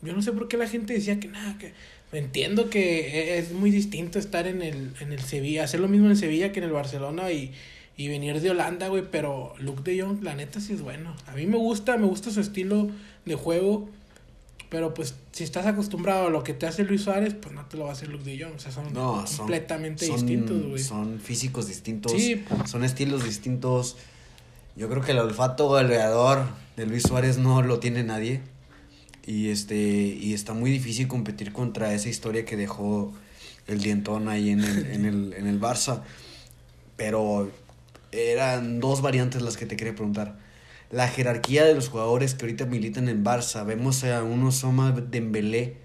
Yo 0.03 0.13
no 0.13 0.21
sé 0.21 0.33
por 0.33 0.47
qué 0.47 0.57
la 0.57 0.67
gente 0.67 0.93
decía 0.93 1.19
que 1.19 1.29
nada, 1.29 1.57
que 1.57 1.73
entiendo 2.11 2.69
que 2.69 3.39
es 3.39 3.53
muy 3.53 3.71
distinto 3.71 4.19
estar 4.19 4.45
en 4.45 4.61
el, 4.61 4.91
en 4.99 5.11
el 5.11 5.21
Sevilla, 5.21 5.63
hacer 5.63 5.79
lo 5.79 5.87
mismo 5.87 6.09
en 6.09 6.15
Sevilla 6.15 6.51
que 6.51 6.59
en 6.59 6.65
el 6.65 6.71
Barcelona 6.71 7.31
y, 7.31 7.53
y 7.97 8.07
venir 8.07 8.39
de 8.41 8.51
Holanda, 8.51 8.89
güey, 8.89 9.03
pero 9.09 9.53
Luke 9.59 9.81
de 9.83 10.01
Jong, 10.01 10.23
la 10.23 10.35
neta 10.35 10.59
sí 10.59 10.73
es 10.73 10.81
bueno. 10.81 11.15
A 11.25 11.33
mí 11.33 11.47
me 11.47 11.57
gusta, 11.57 11.97
me 11.97 12.05
gusta 12.05 12.29
su 12.31 12.41
estilo 12.41 12.89
de 13.25 13.35
juego, 13.35 13.89
pero 14.73 14.91
pues 14.91 15.13
si 15.31 15.43
estás 15.43 15.67
acostumbrado 15.67 16.25
a 16.25 16.29
lo 16.31 16.43
que 16.43 16.55
te 16.55 16.65
hace 16.65 16.83
Luis 16.83 17.03
Suárez, 17.03 17.35
pues 17.39 17.53
no 17.53 17.63
te 17.67 17.77
lo 17.77 17.83
va 17.83 17.91
a 17.91 17.93
hacer 17.93 18.09
Luke 18.09 18.23
de 18.23 18.43
Jong, 18.43 18.55
o 18.55 18.59
sea, 18.59 18.71
son 18.71 18.91
completamente 19.37 20.07
distintos, 20.07 20.65
güey. 20.65 20.81
Son 20.81 21.19
físicos 21.19 21.67
distintos, 21.67 22.11
sí. 22.11 22.43
son 22.65 22.83
estilos 22.83 23.23
distintos. 23.23 23.97
Yo 24.75 24.89
creo 24.89 25.03
que 25.03 25.11
el 25.11 25.19
olfato 25.19 25.67
goleador 25.67 26.47
de 26.75 26.87
Luis 26.87 27.03
Suárez 27.03 27.37
no 27.37 27.61
lo 27.61 27.77
tiene 27.77 28.03
nadie. 28.03 28.41
Y 29.27 29.49
este 29.49 29.77
y 29.77 30.33
está 30.33 30.53
muy 30.53 30.71
difícil 30.71 31.07
competir 31.07 31.53
contra 31.53 31.93
esa 31.93 32.09
historia 32.09 32.43
que 32.43 32.57
dejó 32.57 33.13
el 33.67 33.79
dientón 33.79 34.27
ahí 34.27 34.49
en 34.49 34.61
el, 34.61 34.87
en 34.87 35.05
el, 35.05 35.33
en 35.33 35.45
el 35.45 35.61
Barça. 35.61 36.01
Pero 36.97 37.51
eran 38.11 38.79
dos 38.79 39.03
variantes 39.03 39.43
las 39.43 39.55
que 39.55 39.67
te 39.67 39.75
quería 39.77 39.93
preguntar. 39.93 40.35
La 40.93 41.07
jerarquía 41.07 41.65
de 41.65 41.73
los 41.73 41.89
jugadores 41.89 42.35
que 42.35 42.45
ahorita 42.45 42.67
militan 42.67 43.09
en 43.09 43.25
Barça. 43.25 43.65
Vemos 43.65 44.03
a 44.03 44.21
uno 44.21 44.51
Soma 44.51 44.91
Dembélé 44.91 45.77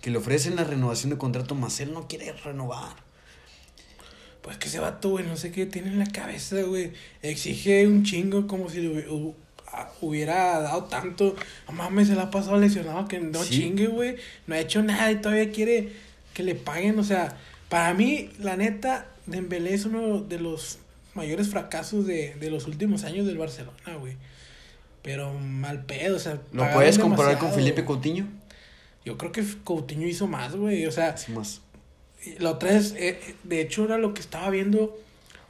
que 0.00 0.10
le 0.10 0.18
ofrecen 0.18 0.56
la 0.56 0.64
renovación 0.64 1.10
de 1.10 1.18
contrato, 1.18 1.54
más 1.54 1.78
él 1.78 1.92
no 1.92 2.08
quiere 2.08 2.32
renovar. 2.32 2.96
Pues 4.42 4.56
que 4.58 4.68
se 4.68 4.80
va 4.80 5.00
tú, 5.00 5.10
güey, 5.10 5.24
no 5.24 5.36
sé 5.36 5.52
qué 5.52 5.66
tiene 5.66 5.90
en 5.90 6.00
la 6.00 6.06
cabeza, 6.06 6.60
güey. 6.62 6.92
Exige 7.22 7.86
un 7.86 8.02
chingo 8.02 8.48
como 8.48 8.68
si 8.68 8.80
le 8.80 9.06
hubiera 10.00 10.58
dado 10.58 10.84
tanto. 10.84 11.36
No 11.68 11.72
mames, 11.72 12.08
se 12.08 12.16
la 12.16 12.22
ha 12.22 12.30
pasado 12.32 12.58
lesionado 12.58 13.06
que 13.06 13.20
no 13.20 13.44
chingue, 13.44 13.86
güey. 13.86 14.16
No 14.48 14.56
ha 14.56 14.58
hecho 14.58 14.82
nada 14.82 15.12
y 15.12 15.20
todavía 15.20 15.52
quiere 15.52 15.92
que 16.34 16.42
le 16.42 16.56
paguen. 16.56 16.98
O 16.98 17.04
sea, 17.04 17.36
para 17.68 17.94
mí, 17.94 18.30
la 18.40 18.56
neta, 18.56 19.06
Dembélé 19.26 19.74
es 19.74 19.84
uno 19.84 20.22
de 20.22 20.40
los 20.40 20.80
mayores 21.14 21.50
fracasos 21.50 22.04
de, 22.04 22.34
de 22.34 22.50
los 22.50 22.66
últimos 22.66 23.04
años 23.04 23.26
del 23.26 23.38
Barcelona, 23.38 23.94
güey. 24.00 24.16
Pero 25.06 25.32
mal 25.32 25.84
pedo, 25.84 26.16
o 26.16 26.18
sea. 26.18 26.40
¿Lo 26.52 26.68
puedes 26.72 26.98
comparar 26.98 27.38
con 27.38 27.52
Felipe 27.52 27.84
Coutinho? 27.84 28.26
Yo 29.04 29.16
creo 29.16 29.30
que 29.30 29.44
Coutinho 29.62 30.08
hizo 30.08 30.26
más, 30.26 30.56
güey. 30.56 30.84
O 30.84 30.90
sea. 30.90 31.14
más. 31.28 31.60
La 32.40 32.50
otra 32.50 32.72
es, 32.72 32.92
eh, 32.98 33.20
de 33.44 33.60
hecho, 33.60 33.84
era 33.84 33.98
lo 33.98 34.14
que 34.14 34.20
estaba 34.20 34.50
viendo 34.50 34.98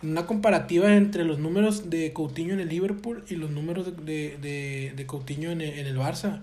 en 0.03 0.11
una 0.11 0.27
comparativa 0.27 0.95
entre 0.95 1.25
los 1.25 1.39
números 1.39 1.89
de 1.89 2.13
Coutinho 2.13 2.53
en 2.53 2.61
el 2.61 2.69
Liverpool 2.69 3.25
y 3.31 3.37
los 3.37 3.51
números 3.51 3.97
de, 4.05 4.37
de, 4.37 4.93
de 4.95 5.07
Coutinho 5.07 5.51
en 5.51 5.63
el, 5.63 5.79
en 5.79 5.87
el 5.87 5.97
Barça. 5.97 6.43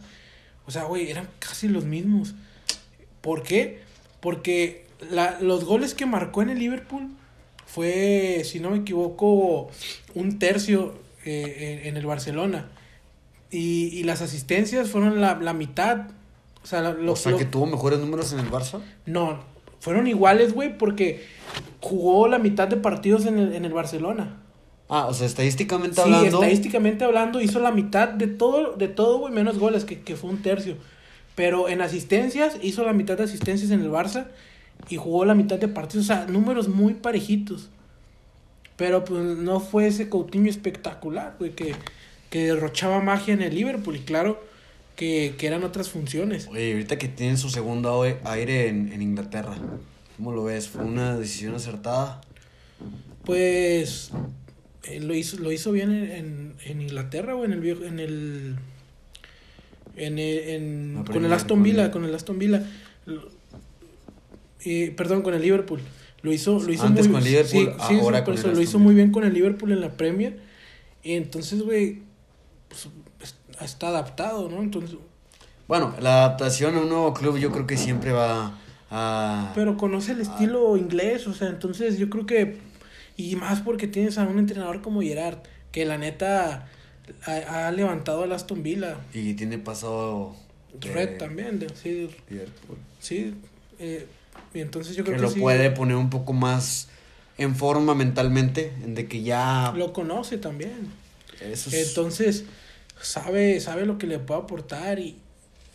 O 0.66 0.72
sea, 0.72 0.86
güey, 0.86 1.12
eran 1.12 1.30
casi 1.38 1.68
los 1.68 1.86
mismos. 1.86 2.34
¿Por 3.22 3.44
qué? 3.44 3.82
Porque 4.22 4.88
la, 5.12 5.40
los 5.40 5.66
goles 5.66 5.94
que 5.94 6.08
marcó 6.08 6.42
en 6.42 6.50
el 6.50 6.58
Liverpool 6.58 7.10
fue, 7.68 8.42
si 8.44 8.60
no 8.60 8.72
me 8.72 8.80
equivoco, 8.80 9.70
un 10.16 10.40
tercio 10.40 10.96
eh, 11.26 11.82
en, 11.84 11.90
en 11.90 11.98
el 11.98 12.08
Barcelona. 12.08 12.72
Y, 13.54 13.90
y 13.98 14.04
las 14.04 14.22
asistencias 14.22 14.90
fueron 14.90 15.22
la, 15.22 15.36
la 15.36 15.54
mitad. 15.54 16.08
O 16.64 16.66
sea, 16.68 16.82
lo- 16.82 17.12
o 17.12 17.16
sea, 17.16 17.32
lo- 17.34 17.38
que 17.38 17.46
tuvo 17.46 17.66
mejores 17.68 18.00
números 18.00 18.34
en 18.34 18.40
el 18.40 18.50
Barça. 18.50 18.82
no, 19.06 19.40
fueron 19.80 20.08
iguales, 20.08 20.54
güey, 20.54 20.78
porque 20.78 21.26
jugó 21.82 22.28
la 22.30 22.40
mitad 22.40 22.68
de 22.70 22.78
partidos 22.78 23.26
en 23.26 23.38
el, 23.38 23.54
en 23.54 23.66
el 23.66 23.74
Barcelona. 23.74 24.38
Ah, 24.90 25.08
o 25.08 25.14
sea, 25.14 25.28
estadísticamente 25.28 25.96
Sí, 25.96 26.02
hablando. 26.02 26.38
estadísticamente 26.42 27.04
hablando, 27.06 27.42
hizo 27.42 27.60
la 27.60 27.72
mitad 27.72 28.08
de 28.10 28.28
todo, 28.28 28.74
de 28.74 28.88
todo, 28.88 29.20
güey, 29.20 29.34
menos 29.34 29.58
goles, 29.60 29.84
que, 29.86 30.00
que 30.02 30.16
fue 30.16 30.30
un 30.30 30.42
tercio. 30.42 30.78
Pero 31.36 31.68
en 31.68 31.82
asistencias, 31.82 32.58
hizo 32.62 32.84
la 32.86 32.94
mitad 32.94 33.18
de 33.18 33.24
asistencias 33.24 33.72
en 33.72 33.82
el 33.82 33.90
Barça 33.92 34.28
y 34.90 34.98
jugó 34.98 35.26
la 35.26 35.36
mitad 35.36 35.58
de 35.60 35.68
partidos. 35.68 36.06
O 36.06 36.08
sea, 36.08 36.26
números 36.28 36.68
muy 36.70 36.94
parejitos. 36.94 37.70
Pero 38.78 39.04
pues 39.04 39.22
no 39.38 39.60
fue 39.60 39.88
ese 39.88 40.10
Coutinho 40.10 40.50
espectacular, 40.50 41.36
güey, 41.40 41.52
que, 41.52 41.76
que 42.34 42.48
derrochaba 42.48 43.00
magia 43.00 43.36
en 43.36 43.44
el 43.44 43.54
Liverpool. 43.54 43.96
Y 43.96 44.00
claro, 44.00 44.44
que, 44.96 45.36
que 45.38 45.46
eran 45.46 45.64
otras 45.64 45.90
funciones. 45.90 46.48
Oye, 46.48 46.72
ahorita 46.72 46.98
que 46.98 47.08
tienen 47.08 47.38
su 47.38 47.52
segundo 47.52 48.02
aire 48.24 48.70
en, 48.70 48.92
en 48.92 49.04
Inglaterra, 49.04 49.56
¿cómo 50.18 50.32
lo 50.32 50.44
ves? 50.46 50.68
¿Fue 50.68 50.84
una 50.84 51.16
decisión 51.16 51.54
acertada? 51.54 52.22
Pues 53.24 54.10
eh, 54.84 55.00
lo 55.00 55.14
hizo 55.14 55.38
lo 55.38 55.52
hizo 55.52 55.72
bien 55.72 55.92
en, 55.92 56.12
en, 56.12 56.54
en 56.66 56.82
Inglaterra 56.82 57.36
o 57.36 57.46
en 57.46 57.54
el 57.54 57.60
viejo 57.60 57.84
en 57.86 58.00
el 58.00 58.56
en, 59.96 60.18
en- 60.18 61.04
con 61.06 61.24
el 61.24 61.32
Aston 61.32 61.62
Villa 61.62 61.92
con 61.92 62.04
el 62.04 62.16
Aston 62.16 62.40
Villa 62.40 62.64
eh, 64.66 64.92
perdón 64.98 65.22
con 65.22 65.34
el 65.36 65.42
Liverpool 65.42 65.82
lo 66.22 66.34
hizo 66.34 66.60
lo 66.60 66.74
hizo 66.74 66.84
Antes 66.84 67.08
muy 67.08 67.16
con 67.16 67.24
Liverpool, 67.24 67.74
sí, 67.88 67.96
ahora 68.02 68.20
sí, 68.20 68.24
con 68.26 68.34
eso 68.34 68.50
el 68.50 68.56
lo 68.56 68.62
hizo 68.62 68.80
muy 68.80 68.96
bien 68.96 69.12
con 69.12 69.24
el 69.24 69.34
Liverpool 69.34 69.72
en 69.72 69.82
la 69.82 69.92
Premier 69.96 70.40
y 71.04 71.14
entonces 71.14 71.62
güey 71.62 72.00
pues, 72.74 72.90
es- 73.22 73.64
está 73.66 73.88
adaptado 73.90 74.50
no 74.50 74.62
entonces 74.62 74.98
Bueno, 75.68 75.94
la 76.00 76.26
adaptación 76.26 76.76
a 76.76 76.82
un 76.82 76.90
nuevo 76.90 77.14
club 77.14 77.38
yo 77.38 77.52
creo 77.52 77.66
que 77.68 77.78
siempre 77.78 78.12
va 78.12 78.58
a... 78.92 79.52
Pero 79.56 79.78
conoce 79.78 80.12
el 80.12 80.22
estilo 80.22 80.76
inglés, 80.78 81.26
o 81.28 81.34
sea, 81.34 81.48
entonces 81.50 81.98
yo 81.98 82.10
creo 82.10 82.26
que. 82.26 82.58
Y 83.18 83.36
más 83.38 83.62
porque 83.62 83.88
tienes 83.88 84.18
a 84.18 84.24
un 84.24 84.38
entrenador 84.40 84.82
como 84.82 85.02
Gerard, 85.02 85.38
que 85.72 85.86
la 85.86 85.98
neta 85.98 86.68
ha, 87.26 87.68
ha 87.68 87.72
levantado 87.72 88.24
al 88.24 88.32
Aston 88.34 88.62
Villa. 88.62 88.98
Y 89.14 89.34
tiene 89.36 89.58
pasado... 89.58 90.36
de 90.80 90.92
Red 90.92 91.18
también, 91.18 91.60
de- 91.60 91.70
sí, 91.76 92.10
Liverpool. 92.30 92.78
sí. 93.00 93.34
eh, 93.80 94.06
y 94.54 94.60
entonces 94.60 94.96
yo 94.96 95.04
Que 95.04 95.12
creo 95.12 95.22
que, 95.22 95.28
lo 95.28 95.32
sí, 95.32 95.40
puede 95.40 95.72
poner 95.72 95.96
un 95.96 96.10
poco 96.12 96.34
más 96.34 96.90
en 97.38 97.56
forma 97.56 97.96
mentalmente, 97.96 98.74
en 98.84 98.94
de 98.96 99.08
que 99.08 99.24
ya... 99.24 99.74
Lo 99.76 99.92
conoce 99.94 100.38
también. 100.38 100.88
Eso 101.42 101.70
es- 101.72 101.88
Entonces, 101.90 102.46
sabe, 103.06 103.60
sabe 103.60 103.86
lo 103.86 103.98
que 103.98 104.08
le 104.08 104.20
puede 104.20 104.42
aportar 104.42 105.00
y 105.00 105.18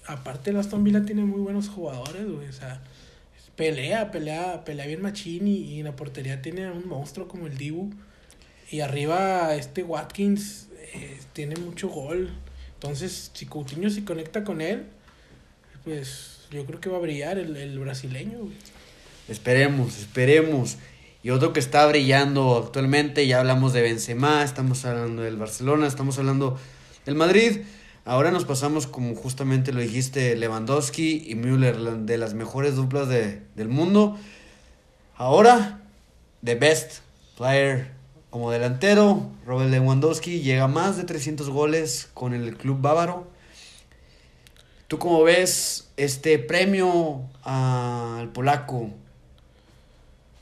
aparte 0.06 0.50
el 0.50 0.56
Aston 0.56 0.84
Villa 0.84 1.04
tiene 1.04 1.22
muy 1.24 1.40
buenos 1.40 1.68
jugadores, 1.68 2.26
güey, 2.26 2.48
o 2.48 2.52
sea, 2.52 2.82
pelea, 3.56 4.10
pelea, 4.10 4.64
pelea 4.64 4.86
bien 4.86 5.02
machín 5.02 5.46
y, 5.46 5.56
y 5.56 5.78
en 5.80 5.84
la 5.84 5.96
portería 5.96 6.42
tiene 6.42 6.66
a 6.66 6.72
un 6.72 6.88
monstruo 6.88 7.28
como 7.28 7.46
el 7.46 7.56
Dibu 7.56 7.90
y 8.70 8.80
arriba 8.80 9.54
este 9.54 9.82
Watkins 9.82 10.68
eh, 10.94 11.18
tiene 11.32 11.56
mucho 11.56 11.88
gol. 11.88 12.30
Entonces, 12.74 13.30
si 13.32 13.46
Coutinho 13.46 13.90
se 13.90 14.04
conecta 14.04 14.44
con 14.44 14.60
él, 14.60 14.84
pues 15.84 16.46
yo 16.50 16.64
creo 16.66 16.80
que 16.80 16.88
va 16.88 16.98
a 16.98 17.00
brillar 17.00 17.38
el, 17.38 17.56
el 17.56 17.78
brasileño. 17.78 18.38
Esperemos, 19.28 19.98
esperemos. 19.98 20.76
Y 21.22 21.30
otro 21.30 21.52
que 21.52 21.60
está 21.60 21.86
brillando 21.86 22.56
actualmente, 22.56 23.26
ya 23.26 23.40
hablamos 23.40 23.72
de 23.72 23.82
Benzema, 23.82 24.44
estamos 24.44 24.84
hablando 24.84 25.22
del 25.22 25.36
Barcelona, 25.36 25.86
estamos 25.86 26.18
hablando 26.18 26.58
del 27.08 27.16
Madrid. 27.16 27.62
Ahora 28.04 28.30
nos 28.30 28.44
pasamos, 28.44 28.86
como 28.86 29.14
justamente 29.14 29.72
lo 29.72 29.80
dijiste, 29.80 30.36
Lewandowski 30.36 31.24
y 31.26 31.36
Müller, 31.36 31.78
de 31.78 32.18
las 32.18 32.34
mejores 32.34 32.76
duplas 32.76 33.08
de, 33.08 33.40
del 33.56 33.68
mundo. 33.68 34.18
Ahora, 35.16 35.80
the 36.44 36.54
best 36.54 36.98
player 37.38 37.92
como 38.28 38.50
delantero, 38.50 39.30
Robert 39.46 39.70
Lewandowski 39.70 40.42
llega 40.42 40.64
a 40.64 40.68
más 40.68 40.98
de 40.98 41.04
300 41.04 41.48
goles 41.48 42.10
con 42.12 42.34
el 42.34 42.58
club 42.58 42.78
bávaro. 42.78 43.26
¿Tú 44.86 44.98
cómo 44.98 45.22
ves 45.22 45.88
este 45.96 46.38
premio 46.38 47.22
al 47.42 48.32
polaco? 48.32 48.90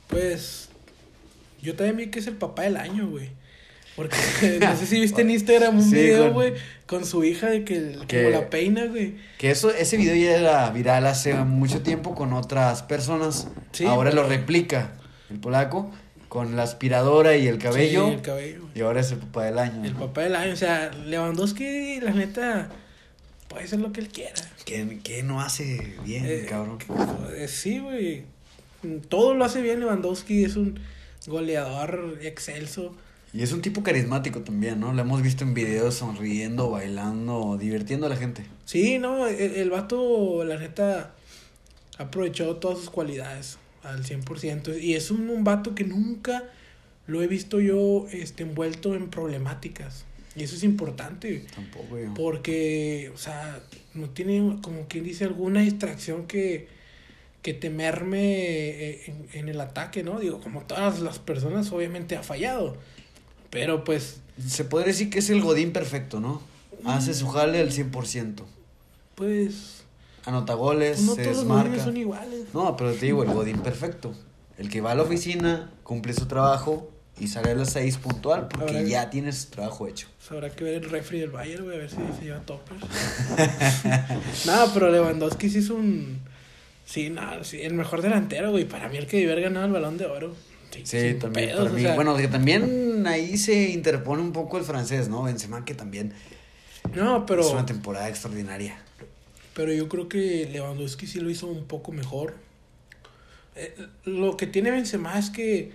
Pues 0.09 0.67
yo 1.61 1.77
también 1.77 1.95
vi 1.95 2.07
que 2.07 2.19
es 2.19 2.27
el 2.27 2.35
papá 2.35 2.63
del 2.63 2.75
año, 2.75 3.07
güey. 3.07 3.37
Porque 3.97 4.15
no 4.61 4.77
sé 4.77 4.85
si 4.85 5.01
viste 5.01 5.23
en 5.23 5.31
Instagram 5.31 5.75
un 5.77 5.83
Sí, 5.83 5.95
video, 5.95 6.31
güey, 6.31 6.53
con 6.85 7.03
su 7.05 7.23
hija 7.25 7.47
de 7.49 7.65
que 7.65 7.97
Que- 8.07 8.23
como 8.23 8.29
la 8.29 8.49
peina, 8.49 8.85
güey. 8.85 9.15
Que 9.37 9.49
eso, 9.51 9.71
ese 9.71 9.97
video 9.97 10.15
ya 10.15 10.37
era 10.37 10.69
viral 10.69 11.05
hace 11.07 11.33
mucho 11.33 11.81
tiempo 11.81 12.15
con 12.15 12.31
otras 12.31 12.83
personas. 12.83 13.49
Sí, 13.73 13.83
ahora 13.85 14.11
lo 14.13 14.23
replica 14.23 14.93
el 15.29 15.39
polaco 15.39 15.91
con 16.29 16.55
la 16.55 16.63
aspiradora 16.63 17.35
y 17.37 17.47
el 17.47 17.57
cabello. 17.57 18.05
Sí, 18.07 18.13
el 18.13 18.21
cabello. 18.21 18.61
Y 18.75 18.81
ahora 18.81 18.99
es 19.01 19.11
el 19.11 19.17
papá 19.17 19.45
del 19.45 19.57
año. 19.59 19.83
El 19.83 19.93
papá 19.95 20.21
del 20.21 20.35
año, 20.35 20.53
o 20.53 20.57
sea, 20.57 20.91
Lewandowski, 21.05 21.99
la 22.01 22.11
neta, 22.11 22.69
puede 23.47 23.63
hacer 23.65 23.79
lo 23.79 23.91
que 23.91 24.01
él 24.01 24.09
quiera. 24.09 24.35
¿Qué, 24.65 24.99
qué 25.03 25.23
no 25.23 25.41
hace 25.41 25.95
bien, 26.05 26.25
Eh, 26.27 26.45
cabrón? 26.47 26.77
Eh, 27.35 27.47
Sí, 27.47 27.79
güey. 27.79 28.23
Todo 29.09 29.33
lo 29.33 29.43
hace 29.43 29.61
bien 29.61 29.79
Lewandowski, 29.79 30.43
es 30.43 30.55
un 30.55 30.79
goleador 31.25 32.19
excelso. 32.21 32.95
Y 33.33 33.43
es 33.43 33.51
un 33.51 33.61
tipo 33.61 33.83
carismático 33.83 34.41
también, 34.41 34.79
¿no? 34.79 34.93
Lo 34.93 35.01
hemos 35.01 35.21
visto 35.21 35.43
en 35.43 35.53
videos 35.53 35.95
sonriendo, 35.95 36.69
bailando, 36.71 37.57
divirtiendo 37.59 38.05
a 38.05 38.09
la 38.09 38.15
gente. 38.15 38.43
Sí, 38.65 38.99
no, 38.99 39.27
el, 39.27 39.55
el 39.55 39.69
vato, 39.69 40.43
la 40.43 40.57
neta, 40.57 41.13
ha 41.97 42.03
aprovechado 42.03 42.55
todas 42.57 42.79
sus 42.79 42.89
cualidades 42.89 43.57
al 43.83 44.03
100%. 44.03 44.81
Y 44.81 44.95
es 44.95 45.11
un, 45.11 45.29
un 45.29 45.43
vato 45.43 45.75
que 45.75 45.83
nunca 45.83 46.43
lo 47.05 47.21
he 47.21 47.27
visto 47.27 47.59
yo 47.59 48.07
este, 48.11 48.43
envuelto 48.43 48.95
en 48.95 49.09
problemáticas. 49.09 50.05
Y 50.35 50.43
eso 50.43 50.55
es 50.55 50.63
importante, 50.63 51.45
Tampoco 51.53 51.97
yo. 51.97 52.13
porque, 52.13 53.11
o 53.13 53.17
sea, 53.17 53.59
no 53.95 54.09
tiene, 54.11 54.59
como 54.61 54.87
quien 54.87 55.03
dice, 55.03 55.23
alguna 55.25 55.61
distracción 55.61 56.27
que, 56.27 56.67
que 57.41 57.53
te 57.55 57.71
merme 57.71 58.19
eh, 58.21 59.01
en, 59.07 59.27
en 59.33 59.49
el 59.49 59.59
ataque, 59.59 60.03
¿no? 60.03 60.19
Digo, 60.19 60.39
como 60.39 60.61
todas 60.61 60.99
las 60.99 61.17
personas, 61.17 61.71
obviamente 61.71 62.15
ha 62.15 62.23
fallado. 62.23 62.77
Pero 63.49 63.83
pues, 63.83 64.17
Se 64.47 64.63
podría 64.65 64.87
decir 64.87 65.09
que 65.09 65.19
es 65.19 65.29
el 65.29 65.41
godín 65.41 65.71
perfecto, 65.73 66.19
¿no? 66.19 66.41
Hace 66.85 67.13
su 67.13 67.27
jale 67.27 67.59
al 67.59 67.71
100%. 67.71 68.43
pues, 69.15 69.83
Anota 70.25 70.53
goles, 70.55 71.01
no 71.01 71.15
se 71.15 71.23
todos 71.23 71.37
los 71.37 71.45
desmarca. 71.45 71.63
godines 71.69 71.85
son 71.85 71.97
iguales. 71.97 72.41
No, 72.53 72.75
pero 72.75 72.91
te 72.93 73.05
digo, 73.05 73.23
el 73.23 73.31
godín 73.31 73.59
perfecto. 73.59 74.13
El 74.57 74.69
que 74.69 74.81
va 74.81 74.91
a 74.91 74.95
la 74.95 75.03
oficina, 75.03 75.71
cumple 75.83 76.13
su 76.13 76.25
trabajo 76.25 76.91
y 77.19 77.27
sale 77.29 77.51
a 77.51 77.55
las 77.55 77.71
6 77.71 77.97
puntual 77.97 78.47
porque 78.49 78.87
ya 78.87 79.09
tienes 79.09 79.45
tu 79.45 79.51
trabajo 79.55 79.87
hecho. 79.87 80.07
Pues 80.19 80.31
habrá 80.31 80.49
que 80.55 80.63
ver 80.65 80.83
el 80.83 80.89
refri 80.89 81.19
del 81.19 81.29
Bayern, 81.31 81.63
güey, 81.63 81.77
a 81.77 81.79
ver 81.79 81.89
si 81.89 81.95
se 82.19 82.25
lleva 82.25 82.39
toppers. 82.41 82.81
Nada, 84.45 84.71
pero 84.73 84.91
Lewandowski 84.91 85.49
sí 85.49 85.59
es 85.59 85.69
un. 85.69 86.19
Sí, 86.85 87.09
nada, 87.09 87.43
sí, 87.43 87.61
el 87.61 87.73
mejor 87.73 88.01
delantero, 88.01 88.51
güey. 88.51 88.65
Para 88.65 88.87
mí, 88.87 88.97
el 88.97 89.07
que 89.07 89.17
debe 89.17 89.31
haber 89.33 89.43
ganado 89.45 89.65
el 89.65 89.71
balón 89.73 89.97
de 89.97 90.05
oro. 90.05 90.33
Sí, 90.83 91.15
también. 91.19 91.49
pedos, 91.49 91.59
para 91.59 91.71
o 91.71 91.73
mí. 91.73 91.81
sea, 91.81 91.95
Bueno, 91.95 92.15
que 92.15 92.27
también 92.27 92.63
ahí 93.05 93.37
se 93.37 93.69
interpone 93.69 94.21
un 94.21 94.31
poco 94.31 94.57
el 94.57 94.63
francés, 94.63 95.09
¿no? 95.09 95.23
Benzema 95.23 95.65
que 95.65 95.75
también 95.75 96.13
No, 96.95 97.25
pero. 97.25 97.41
es 97.41 97.51
una 97.51 97.65
temporada 97.65 98.07
extraordinaria. 98.09 98.79
Pero 99.53 99.73
yo 99.73 99.89
creo 99.89 100.07
que 100.07 100.47
Lewandowski 100.51 101.05
sí 101.05 101.19
lo 101.19 101.29
hizo 101.29 101.47
un 101.47 101.65
poco 101.65 101.91
mejor. 101.91 102.35
Eh, 103.55 103.75
lo 104.05 104.37
que 104.37 104.47
tiene 104.47 104.71
Benzema 104.71 105.17
es 105.17 105.29
que 105.29 105.71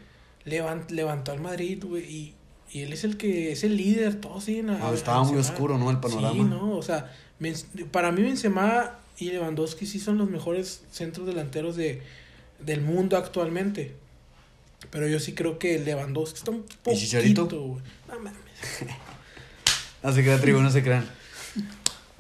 levant- 0.47 0.89
levantó 0.91 1.33
al 1.33 1.41
Madrid, 1.41 1.83
güey, 1.85 2.05
y, 2.05 2.35
y 2.71 2.83
él 2.83 2.93
es 2.93 3.03
el 3.05 3.17
que 3.17 3.53
es 3.53 3.65
el 3.65 3.77
líder, 3.77 4.21
todos 4.21 4.45
siguen 4.45 4.71
a, 4.71 4.79
Ah, 4.87 4.91
a 4.91 4.95
estaba 4.95 5.25
muy 5.25 5.39
oscuro, 5.39 5.79
¿no? 5.79 5.91
El 5.91 5.99
panorama. 5.99 6.33
Sí, 6.33 6.43
no, 6.43 6.77
o 6.77 6.83
sea, 6.83 7.13
para 7.91 8.13
mí 8.13 8.23
Benzema 8.23 8.99
y 9.19 9.31
Lewandowski 9.31 9.85
sí 9.87 9.99
son 9.99 10.17
los 10.19 10.31
mejores 10.31 10.85
centros 10.93 11.27
delanteros 11.27 11.75
de, 11.77 12.01
del 12.61 12.81
mundo 12.83 13.17
actualmente. 13.17 13.95
Pero 14.91 15.07
yo 15.09 15.21
sí 15.21 15.35
creo 15.35 15.59
que 15.59 15.79
Lewandowski 15.79 16.39
está 16.39 16.51
un 16.51 16.65
¿Y 16.87 16.97
Chicharito? 16.99 17.45
poquito. 17.49 17.81
No 18.09 18.19
mames. 18.19 18.33
No 20.03 20.13
se 20.13 20.23
crean, 20.25 20.41
tribu, 20.41 20.61
no 20.61 20.71
se 20.71 20.83
crean. 20.83 21.09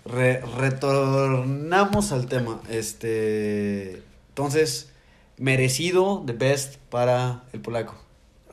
Re- 0.04 0.40
retornamos 0.58 2.12
al 2.12 2.26
tema. 2.26 2.60
Este. 2.68 4.02
Entonces, 4.28 4.90
merecido 5.36 6.22
the 6.24 6.32
best 6.32 6.76
para 6.90 7.42
el 7.52 7.60
polaco. 7.60 7.96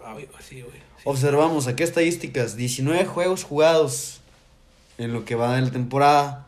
Ay, 0.04 0.28
sí, 0.42 0.62
güey. 0.62 0.74
sí. 0.74 1.04
Observamos 1.04 1.68
aquí 1.68 1.84
estadísticas, 1.84 2.56
19 2.56 3.06
juegos 3.06 3.44
jugados 3.44 4.20
en 4.98 5.14
lo 5.14 5.26
que 5.26 5.36
va 5.36 5.56
de 5.56 5.62
la 5.62 5.70
temporada, 5.72 6.48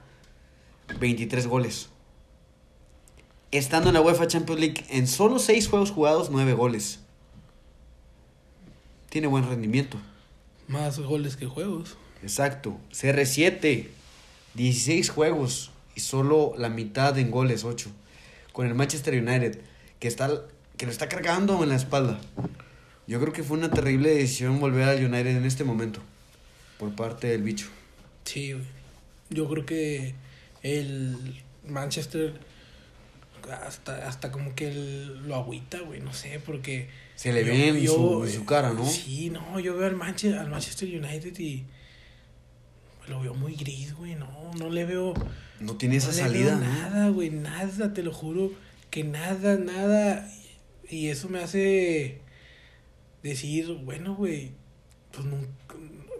23 1.00 1.46
goles. 1.46 1.89
Estando 3.51 3.89
en 3.89 3.94
la 3.94 4.01
UEFA 4.01 4.25
Champions 4.27 4.60
League, 4.60 4.86
en 4.89 5.08
solo 5.08 5.38
6 5.38 5.68
juegos 5.68 5.91
jugados, 5.91 6.32
9 6.32 6.53
goles. 6.53 7.00
Tiene 9.12 9.27
buen 9.27 9.48
rendimiento. 9.48 9.98
Más 10.68 10.98
goles 11.00 11.36
que 11.36 11.46
juegos. 11.46 11.98
Exacto. 12.24 12.80
CR7, 12.94 13.88
16 14.53 15.10
juegos 15.10 15.72
y 15.96 16.00
solo 16.00 16.53
la 16.58 16.70
mitad 16.70 17.18
en 17.20 17.30
goles, 17.30 17.63
8. 17.65 17.91
Con 18.53 18.68
el 18.68 18.74
Manchester 18.74 19.22
United, 19.22 19.60
que, 20.00 20.08
está, 20.08 20.30
que 20.77 20.86
lo 20.86 20.91
está 20.94 21.10
cargando 21.10 21.62
en 21.62 21.70
la 21.70 21.75
espalda. 21.75 22.20
Yo 23.08 23.20
creo 23.20 23.34
que 23.34 23.44
fue 23.44 23.58
una 23.58 23.70
terrible 23.70 24.10
decisión 24.15 24.60
volver 24.62 24.84
al 24.88 25.03
United 25.03 25.36
en 25.36 25.46
este 25.46 25.63
momento. 25.65 26.00
Por 26.80 26.96
parte 26.96 27.27
del 27.27 27.44
bicho. 27.44 27.68
Sí, 28.24 28.53
güey. 28.53 28.65
Yo 29.30 29.48
creo 29.50 29.65
que 29.65 30.15
el 30.63 31.41
Manchester 31.68 32.34
hasta, 33.65 34.08
hasta 34.08 34.32
como 34.32 34.56
que 34.56 34.70
el- 34.70 35.27
lo 35.27 35.36
agüita, 35.36 35.80
güey, 35.82 36.00
no 36.00 36.13
sé, 36.13 36.39
porque... 36.46 36.89
Se 37.21 37.31
le 37.33 37.41
yo- 37.45 37.51
ve 37.51 37.67
en 37.69 37.77
yo- 37.81 37.93
su, 37.93 38.23
en 38.25 38.31
su 38.33 38.45
cara, 38.45 38.73
¿no? 38.73 38.85
Sí, 38.85 39.29
no, 39.29 39.59
yo 39.59 39.77
veo 39.77 39.87
al, 39.87 39.95
Manche- 39.95 40.37
al 40.37 40.49
Manchester 40.49 40.87
United 40.89 41.37
y 41.39 41.65
lo 43.07 43.19
veo 43.21 43.33
muy 43.33 43.55
gris, 43.55 43.93
güey, 43.95 44.15
no, 44.15 44.51
no 44.57 44.69
le 44.69 44.85
veo... 44.85 45.13
No 45.59 45.75
tiene 45.75 45.97
esa 45.97 46.07
no 46.07 46.13
le 46.13 46.21
salida, 46.21 46.57
veo 46.57 46.67
¿no? 46.67 46.73
nada, 46.73 47.09
güey, 47.09 47.29
nada, 47.29 47.93
te 47.93 48.01
lo 48.03 48.11
juro, 48.13 48.51
que 48.89 49.03
nada, 49.03 49.57
nada, 49.57 50.27
y 50.89 51.07
eso 51.09 51.29
me 51.29 51.39
hace 51.39 52.19
decir, 53.21 53.67
bueno, 53.83 54.15
güey, 54.15 54.51
pues 55.11 55.25
nunca... 55.25 55.75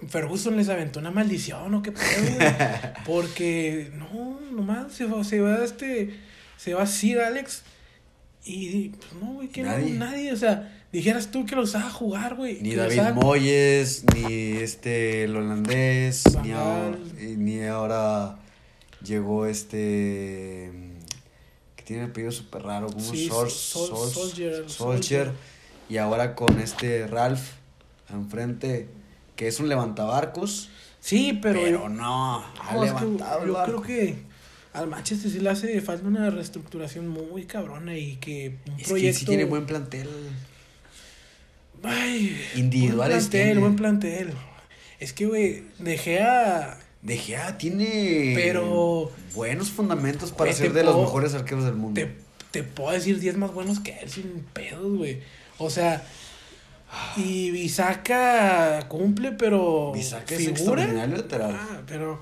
Ferguson 0.08 0.56
les 0.58 0.68
aventó 0.70 1.00
una 1.00 1.12
maldición 1.12 1.74
o 1.76 1.82
qué 1.84 1.92
pedo, 1.92 2.36
güey. 2.36 2.48
Porque 3.06 3.92
no, 3.96 4.40
nomás 4.52 4.92
se 4.94 5.06
va, 5.06 5.24
se 5.24 5.40
va 5.42 5.64
este, 5.64 6.20
se 6.58 6.74
va 6.74 6.86
Sir 6.88 7.20
Alex 7.20 7.62
y 8.44 8.90
pues 8.90 9.14
no, 9.22 9.34
güey, 9.34 9.48
que 9.50 9.62
Nadie. 9.62 9.94
nadie. 9.94 10.00
nadie, 10.00 10.34
o 10.34 10.38
sea, 10.38 10.81
dijeras 10.92 11.32
tú 11.32 11.46
que 11.46 11.56
lo 11.56 11.64
usaba 11.64 11.88
a 11.88 11.92
jugar, 11.92 12.36
güey. 12.36 12.62
Ni 12.62 12.72
que 12.72 12.76
David 12.76 13.14
Moyes, 13.14 14.04
ni 14.16 14.54
este 14.58 15.24
el 15.24 15.36
holandés, 15.36 16.24
ni 16.44 16.52
ahora, 16.52 16.98
ni 17.20 17.62
ahora 17.64 18.38
llegó 19.04 19.46
este 19.46 20.72
que 21.76 21.84
tiene 21.84 22.04
el 22.04 22.10
apellido 22.12 22.32
súper 22.32 22.64
raro, 22.64 22.88
como 22.88 23.00
Sí, 23.12 23.28
Sol- 23.28 23.50
Sol- 23.50 23.88
Sol- 23.88 24.12
Solskjaer, 24.12 24.70
Solskjaer. 24.70 25.32
y 25.90 25.98
ahora 25.98 26.36
con 26.36 26.60
este 26.60 27.08
Ralph 27.08 27.42
enfrente 28.10 28.88
que 29.36 29.48
es 29.48 29.60
un 29.60 29.70
levantabarcos, 29.70 30.70
Sí, 31.00 31.40
pero, 31.42 31.62
pero, 31.64 31.90
no, 31.90 32.36
ha 32.38 32.74
no, 32.76 32.84
es 32.84 32.92
que 32.92 33.00
levantado 33.02 33.48
yo 33.48 33.64
creo 33.66 33.82
que 33.82 34.16
al 34.74 34.88
Manchester 34.88 35.32
sí 35.32 35.40
le 35.40 35.50
hace 35.50 35.82
falta 35.82 36.08
una 36.08 36.30
reestructuración 36.30 37.08
muy 37.08 37.46
cabrona 37.46 37.98
y 37.98 38.18
que 38.18 38.58
un 38.68 38.74
es 38.74 38.84
que 38.84 38.90
proyecto 38.90 39.20
sí 39.22 39.26
tiene 39.26 39.46
buen 39.46 39.66
plantel. 39.66 40.08
Ay, 41.84 42.40
Individuales 42.56 43.30
buen 43.30 43.30
plantel, 43.30 43.42
tiene. 43.46 43.60
buen 43.60 43.76
plantel. 43.76 44.34
Es 45.00 45.14
que 45.14 45.26
güey, 45.26 45.64
dejé 45.80 46.22
a 46.22 46.78
De 47.02 47.18
Gea 47.18 47.58
tiene 47.58 48.34
Pero- 48.36 49.12
buenos 49.34 49.72
fundamentos 49.72 50.32
para 50.32 50.54
ser 50.54 50.74
de 50.74 50.84
los 50.84 50.96
mejores 50.98 51.34
arqueros 51.34 51.66
del 51.66 51.74
mundo. 51.76 52.00
te, 52.00 52.12
te 52.52 52.64
puedo 52.64 52.92
decir 52.92 53.20
10 53.20 53.38
más 53.38 53.52
buenos 53.54 53.80
que 53.80 53.98
él 54.00 54.10
sin 54.10 54.46
pedos, 54.54 54.98
güey. 54.98 55.20
O 55.58 55.70
sea, 55.72 56.04
y 57.18 57.50
Bisaca 57.52 58.86
cumple, 58.88 59.32
pero. 59.32 59.92
Bisaca 59.94 60.36
es 60.36 60.48
extraordinario 60.48 61.16
lateral. 61.18 61.56
Ah, 61.58 61.82
pero, 61.88 62.22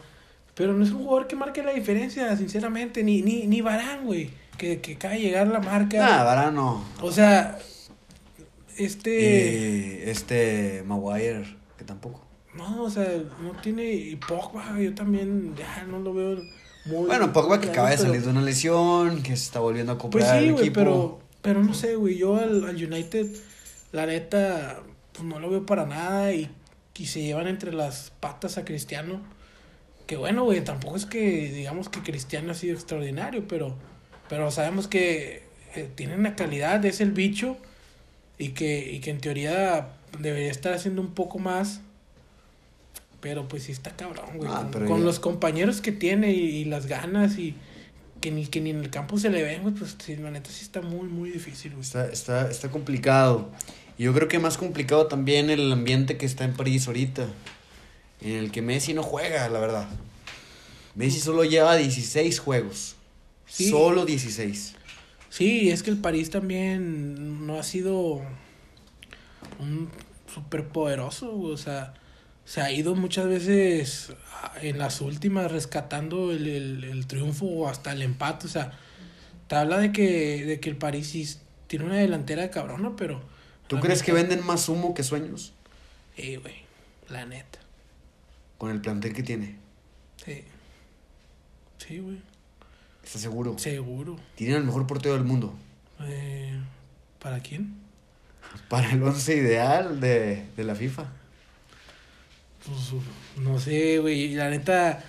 pero 0.56 0.74
no 0.74 0.84
es 0.84 0.92
un 0.92 1.04
jugador 1.04 1.28
que 1.28 1.36
marque 1.36 1.64
la 1.64 1.72
diferencia, 1.74 2.36
sinceramente. 2.38 3.04
Ni, 3.04 3.22
ni, 3.22 3.48
ni 3.48 3.62
Barán, 3.62 4.06
güey. 4.06 4.30
Que, 4.58 4.80
que 4.82 4.94
acaba 4.96 5.14
de 5.16 5.22
llegar 5.22 5.48
la 5.48 5.60
marca. 5.60 5.98
Nada, 5.98 6.24
Varano. 6.24 6.86
O 7.02 7.12
sea, 7.12 7.58
este. 8.86 10.02
Y 10.06 10.10
este 10.10 10.84
Maguire, 10.86 11.46
que 11.78 11.84
tampoco. 11.86 12.26
No, 12.56 12.84
o 12.84 12.90
sea, 12.90 13.06
no 13.42 13.52
tiene. 13.62 13.92
Y 13.94 14.16
Pogba, 14.16 14.80
yo 14.80 14.94
también 14.96 15.56
ya 15.56 15.84
no 15.86 16.00
lo 16.00 16.14
veo 16.14 16.38
muy. 16.86 17.06
Bueno, 17.06 17.32
Pogba 17.34 17.60
que 17.60 17.70
acaba 17.70 17.90
de 17.92 17.98
salir 17.98 18.22
de 18.22 18.30
una 18.30 18.42
lesión, 18.42 19.22
que 19.22 19.30
se 19.38 19.44
está 19.46 19.60
volviendo 19.60 19.94
a 19.94 19.98
Pues 20.10 20.26
comprar 20.26 20.40
sí, 20.40 20.48
el 20.48 20.50
equipo. 20.56 20.74
pero, 20.74 21.20
pero 21.42 21.64
no 21.64 21.74
sé, 21.74 21.96
güey. 21.96 22.18
Yo 22.18 22.36
al, 22.38 22.66
al 22.66 22.76
United, 22.76 23.28
la 23.92 24.06
neta, 24.06 24.82
pues 25.14 25.24
no 25.24 25.40
lo 25.40 25.50
veo 25.50 25.66
para 25.66 25.86
nada. 25.86 26.34
Y, 26.34 26.50
y 26.98 27.06
se 27.06 27.22
llevan 27.22 27.48
entre 27.48 27.72
las 27.74 28.12
patas 28.20 28.58
a 28.58 28.66
Cristiano. 28.66 29.22
Que 30.08 30.18
bueno, 30.18 30.44
güey, 30.44 30.64
tampoco 30.64 30.96
es 30.98 31.06
que 31.06 31.52
digamos 31.52 31.88
que 31.90 32.02
Cristiano 32.02 32.52
ha 32.52 32.56
sido 32.56 32.74
extraordinario, 32.74 33.48
pero, 33.48 33.76
pero 34.28 34.50
sabemos 34.52 34.88
que 34.88 35.44
eh, 35.76 35.88
tiene 35.96 36.16
una 36.16 36.36
calidad, 36.36 36.84
es 36.86 37.00
el 37.00 37.12
bicho. 37.12 37.58
Y 38.40 38.50
que, 38.50 38.92
y 38.92 39.00
que 39.02 39.12
en 39.12 39.22
teoría 39.22 39.90
debería 40.18 40.50
estar 40.50 40.74
haciendo 40.74 41.02
un 41.02 41.14
poco 41.14 41.38
más. 41.38 41.82
Pero 43.22 43.48
pues 43.48 43.64
sí 43.64 43.72
está 43.72 43.92
cabrón, 43.96 44.38
güey. 44.38 44.50
Ah, 44.52 44.68
con 44.88 45.04
los 45.04 45.20
compañeros 45.20 45.82
que 45.82 45.92
tiene 45.92 46.32
y, 46.34 46.40
y 46.40 46.66
las 46.66 46.88
ganas 46.88 47.38
y 47.38 47.54
que 48.22 48.32
ni, 48.32 48.46
que 48.48 48.62
ni 48.62 48.72
en 48.72 48.80
el 48.80 48.90
campo 48.90 49.18
se 49.18 49.30
le 49.30 49.44
ven, 49.44 49.62
güey, 49.62 49.74
pues 49.74 49.96
sí, 50.04 50.16
la 50.16 50.32
neta 50.32 50.50
sí 50.50 50.64
está 50.64 50.82
muy, 50.82 51.08
muy 51.08 51.30
difícil, 51.30 51.72
güey. 51.72 51.84
Está, 51.84 52.08
está, 52.08 52.50
está 52.50 52.70
complicado. 52.70 53.50
Y 53.98 54.04
yo 54.04 54.14
creo 54.14 54.28
que 54.28 54.40
más 54.40 54.58
complicado 54.58 55.08
también 55.08 55.50
el 55.50 55.72
ambiente 55.72 56.18
que 56.18 56.26
está 56.26 56.46
en 56.46 56.54
París 56.54 56.88
ahorita. 56.88 57.28
En 58.22 58.36
el 58.36 58.52
que 58.52 58.62
Messi 58.62 58.94
no 58.94 59.04
juega, 59.04 59.48
la 59.50 59.60
verdad. 59.60 59.88
Messi 60.96 61.20
solo 61.20 61.44
lleva 61.44 61.76
16 61.76 62.40
juegos. 62.40 62.96
Sí. 63.46 63.70
Solo 63.70 64.06
16. 64.06 64.76
Sí, 65.30 65.70
es 65.70 65.84
que 65.84 65.92
el 65.92 65.98
París 65.98 66.30
también 66.32 67.46
no 67.46 67.60
ha 67.60 67.64
sido 67.64 68.22
un 69.60 69.90
súper 70.34 70.68
poderoso, 70.68 71.38
o 71.40 71.58
sea, 71.58 71.94
se 72.46 72.62
ha 72.62 72.72
ido 72.72 72.96
muchas 72.96 73.28
veces 73.28 74.14
en 74.62 74.78
las 74.80 75.02
últimas 75.02 75.52
rescatando 75.52 76.32
el, 76.32 76.48
el, 76.48 76.84
el 76.84 77.08
triunfo 77.08 77.46
o 77.46 77.68
hasta 77.70 77.92
el 77.92 78.02
empate, 78.02 78.48
o 78.48 78.50
sea, 78.50 78.74
te 79.48 79.56
habla 79.56 79.78
de 79.80 79.92
que, 79.92 80.46
de 80.46 80.60
que 80.60 80.70
el 80.70 80.78
París 80.78 81.10
sí 81.10 81.28
tiene 81.68 81.86
una 81.86 81.96
delantera 81.98 82.50
cabrona, 82.52 82.96
pero... 82.96 83.22
¿Tú 83.68 83.80
crees 83.80 84.02
que 84.02 84.12
venden 84.14 84.44
más 84.46 84.68
humo 84.68 84.94
que 84.96 85.04
sueños? 85.04 85.54
Sí, 86.16 86.36
güey, 86.38 86.56
la 87.10 87.26
neta, 87.26 87.60
Con 88.58 88.72
el 88.72 88.82
plantel 88.82 89.14
que 89.14 89.24
tiene. 89.24 89.56
sí. 90.26 90.44
Sí, 91.78 92.00
güey, 92.00 92.22
¿Estás 93.10 93.24
seguro? 93.24 93.58
seguro. 93.58 94.18
Tienen 94.36 94.58
el 94.58 94.64
mejor 94.66 94.86
portero 94.86 95.16
del 95.16 95.24
mundo. 95.24 95.52
Eh, 96.02 96.54
¿Para 97.18 97.40
quién? 97.40 97.74
Para 98.70 98.92
el 98.92 99.02
once 99.02 99.36
ideal 99.36 100.00
de, 100.00 100.46
de 100.56 100.64
la 100.64 100.76
FIFA. 100.76 101.06
Pues, 102.64 103.02
no 103.44 103.60
sé, 103.60 103.98
güey, 103.98 104.36
la 104.36 104.52
neta... 104.52 105.04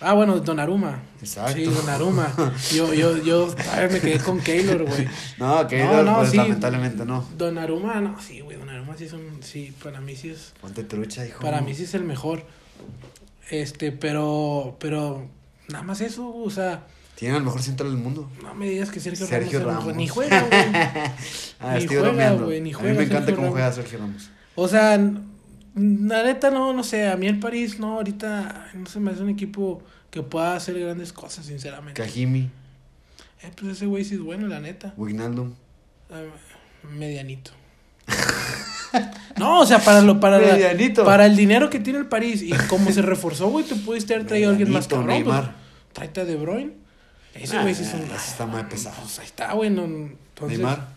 Ah, 0.00 0.12
bueno, 0.12 0.38
Donnarumma. 0.40 1.00
Exacto. 1.22 1.54
Sí, 1.54 1.64
Donnarumma. 1.64 2.30
Yo, 2.74 2.92
yo, 2.92 3.16
yo, 3.16 3.54
a 3.72 3.76
ver, 3.80 3.90
me 3.90 4.00
quedé 4.00 4.18
con 4.18 4.38
Keylor, 4.40 4.84
güey. 4.84 5.08
No, 5.38 5.66
que 5.66 5.82
No, 5.82 6.02
no, 6.02 6.16
pues 6.18 6.32
sí. 6.32 6.36
lamentablemente 6.36 7.06
no. 7.06 7.26
Donnarumma, 7.38 8.02
no, 8.02 8.20
sí, 8.20 8.40
güey, 8.40 8.58
Donnarumma 8.58 8.98
sí 8.98 9.04
es 9.04 9.14
un... 9.14 9.42
Sí, 9.42 9.72
para 9.82 10.02
mí 10.02 10.14
sí 10.14 10.28
es... 10.28 10.52
Ponte 10.60 10.84
trucha, 10.84 11.26
hijo. 11.26 11.40
Para 11.40 11.62
mí 11.62 11.74
sí 11.74 11.84
es 11.84 11.94
el 11.94 12.04
mejor. 12.04 12.44
Este, 13.48 13.92
pero... 13.92 14.76
Pero... 14.78 15.26
Nada 15.68 15.84
más 15.84 16.02
eso, 16.02 16.36
o 16.36 16.50
sea... 16.50 16.84
Tienen 17.20 17.36
el 17.36 17.44
mejor 17.44 17.62
central 17.62 17.90
del 17.90 17.98
mundo. 18.02 18.28
No 18.42 18.54
me 18.54 18.66
digas 18.68 18.90
que 18.90 18.98
Sergio, 18.98 19.26
Sergio 19.26 19.60
Ramos. 19.62 19.84
Ramos. 19.84 19.96
Ni 19.96 20.08
juega, 20.08 20.40
güey. 20.40 20.50
Ah, 21.60 21.74
Ni 21.74 21.82
estoy 21.82 21.96
juega, 21.98 22.32
güey, 22.32 22.60
ni 22.62 22.70
A 22.70 22.72
mí 22.72 22.80
juega 22.80 22.94
me 22.94 23.02
encanta 23.04 23.26
Sergio 23.26 23.36
cómo 23.36 23.46
Ramos. 23.48 23.52
juega 23.52 23.72
Sergio 23.72 23.98
Ramos. 23.98 24.30
O 24.54 24.66
sea, 24.68 24.96
la 24.96 26.22
neta 26.24 26.50
no, 26.50 26.72
no 26.72 26.82
sé, 26.82 27.06
a 27.08 27.16
mí 27.16 27.26
el 27.26 27.38
París 27.38 27.78
no, 27.78 27.96
ahorita 27.96 28.70
no 28.74 28.86
se 28.86 28.98
me 29.00 29.10
hace 29.10 29.22
un 29.22 29.28
equipo 29.28 29.82
que 30.10 30.22
pueda 30.22 30.56
hacer 30.56 30.80
grandes 30.80 31.12
cosas, 31.12 31.44
sinceramente. 31.46 32.00
Kajimi, 32.02 32.50
Eh, 33.42 33.50
pues 33.54 33.72
ese 33.72 33.84
güey 33.86 34.04
sí 34.04 34.14
es 34.14 34.20
bueno, 34.22 34.46
la 34.48 34.58
neta. 34.60 34.94
Wijnaldum. 34.96 35.52
Ah, 36.10 36.22
medianito. 36.90 37.50
no, 39.38 39.60
o 39.60 39.66
sea, 39.66 39.78
para 39.78 40.00
lo 40.00 40.18
para 40.20 40.38
la- 40.38 41.04
para 41.04 41.26
el 41.26 41.36
dinero 41.36 41.70
que 41.70 41.78
tiene 41.80 41.98
el 41.98 42.06
París 42.06 42.42
y 42.42 42.50
como 42.68 42.90
se 42.90 43.02
reforzó, 43.02 43.48
güey, 43.50 43.64
te 43.64 43.74
pudiste 43.76 44.14
haber 44.14 44.26
traído 44.26 44.48
a 44.48 44.52
alguien 44.52 44.70
más 44.72 44.88
cabrón. 44.88 45.22
Pues, 45.24 45.40
tráete 45.92 46.20
a 46.22 46.24
De 46.24 46.36
Bruyne. 46.36 46.79
Ese 47.34 47.56
Ah, 47.56 47.62
güey 47.62 47.74
sí 47.74 47.82
es 47.84 47.94
un 47.94 48.00
ese 48.02 48.14
está 48.16 48.46
muy 48.46 48.62
pesado. 48.64 48.96
Pues 49.00 49.18
ahí 49.20 49.26
está, 49.26 49.52
güey, 49.52 49.70
no, 49.70 49.84
entonces- 49.84 50.58
Neymar, 50.58 50.94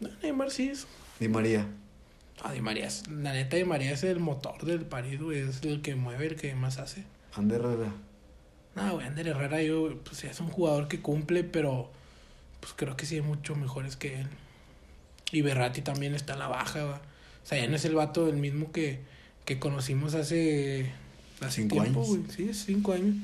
No, 0.00 0.08
Neymar 0.22 0.50
sí 0.50 0.68
es. 0.70 0.86
Di 1.18 1.28
María. 1.28 1.66
Ah, 2.42 2.52
Di 2.52 2.60
María, 2.62 2.86
es- 2.86 3.06
la 3.08 3.32
neta 3.34 3.56
Di 3.56 3.64
María 3.64 3.92
es 3.92 4.02
el 4.02 4.18
motor 4.20 4.64
del 4.64 4.80
París, 4.86 5.20
güey, 5.20 5.40
es 5.40 5.62
el 5.62 5.82
que 5.82 5.94
mueve, 5.94 6.26
el 6.28 6.36
que 6.36 6.54
más 6.54 6.78
hace. 6.78 7.04
Ander 7.34 7.60
Herrera. 7.60 7.92
No, 8.74 8.94
güey, 8.94 9.06
Ander 9.06 9.28
Herrera, 9.28 9.62
yo, 9.62 9.98
pues 10.04 10.24
es 10.24 10.40
un 10.40 10.48
jugador 10.48 10.88
que 10.88 11.00
cumple, 11.00 11.44
pero 11.44 11.90
pues 12.60 12.72
creo 12.74 12.96
que 12.96 13.04
sí 13.04 13.16
hay 13.16 13.20
mucho 13.22 13.54
mejores 13.56 13.96
que 13.96 14.20
él. 14.20 14.28
Y 15.32 15.42
Berratti 15.42 15.82
también 15.82 16.14
está 16.14 16.32
en 16.32 16.38
la 16.38 16.48
baja, 16.48 16.82
va. 16.84 16.96
O 17.42 17.46
sea, 17.46 17.58
ya 17.58 17.68
no 17.68 17.76
es 17.76 17.84
el 17.84 17.94
vato 17.94 18.28
el 18.28 18.36
mismo 18.36 18.72
que, 18.72 19.00
que 19.44 19.58
conocimos 19.58 20.14
hace, 20.14 20.90
hace 21.40 21.62
Cinco 21.62 21.76
tiempo, 21.82 22.00
años. 22.02 22.08
güey. 22.08 22.22
Sí, 22.34 22.54
cinco 22.54 22.92
años. 22.94 23.16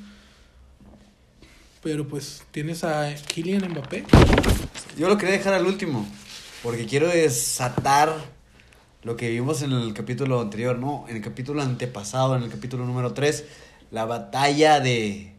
Pero 1.87 2.09
pues 2.09 2.43
tienes 2.51 2.83
a 2.83 3.15
Kylian 3.15 3.71
Mbappé. 3.71 4.03
Yo 4.99 5.07
lo 5.07 5.17
quería 5.19 5.37
dejar 5.37 5.55
al 5.55 5.67
último, 5.67 6.05
porque 6.65 6.85
quiero 6.85 7.07
desatar 7.07 8.13
lo 9.05 9.17
que 9.17 9.31
vimos 9.31 9.63
en 9.63 9.71
el 9.71 9.95
capítulo 9.95 10.41
anterior, 10.41 10.81
¿no? 10.81 11.05
En 11.09 11.15
el 11.15 11.23
capítulo 11.23 11.63
antepasado, 11.63 12.35
en 12.35 12.43
el 12.43 12.51
capítulo 12.51 12.87
número 12.87 13.15
3, 13.15 13.45
la 13.93 14.05
batalla 14.05 14.81
de, 14.81 15.33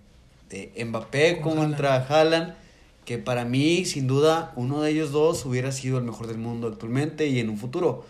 de 0.49 0.85
Mbappé 0.85 1.41
Con 1.41 1.57
contra 1.57 1.97
Haaland, 1.97 2.55
que 3.03 3.17
para 3.17 3.43
mí, 3.43 3.83
sin 3.83 4.07
duda, 4.07 4.53
uno 4.55 4.81
de 4.81 4.91
ellos 4.91 5.11
dos 5.11 5.45
hubiera 5.45 5.73
sido 5.73 5.97
el 5.97 6.05
mejor 6.05 6.27
del 6.27 6.37
mundo 6.37 6.69
actualmente 6.69 7.27
y 7.27 7.41
en 7.41 7.49
un 7.49 7.57
futuro. 7.57 8.05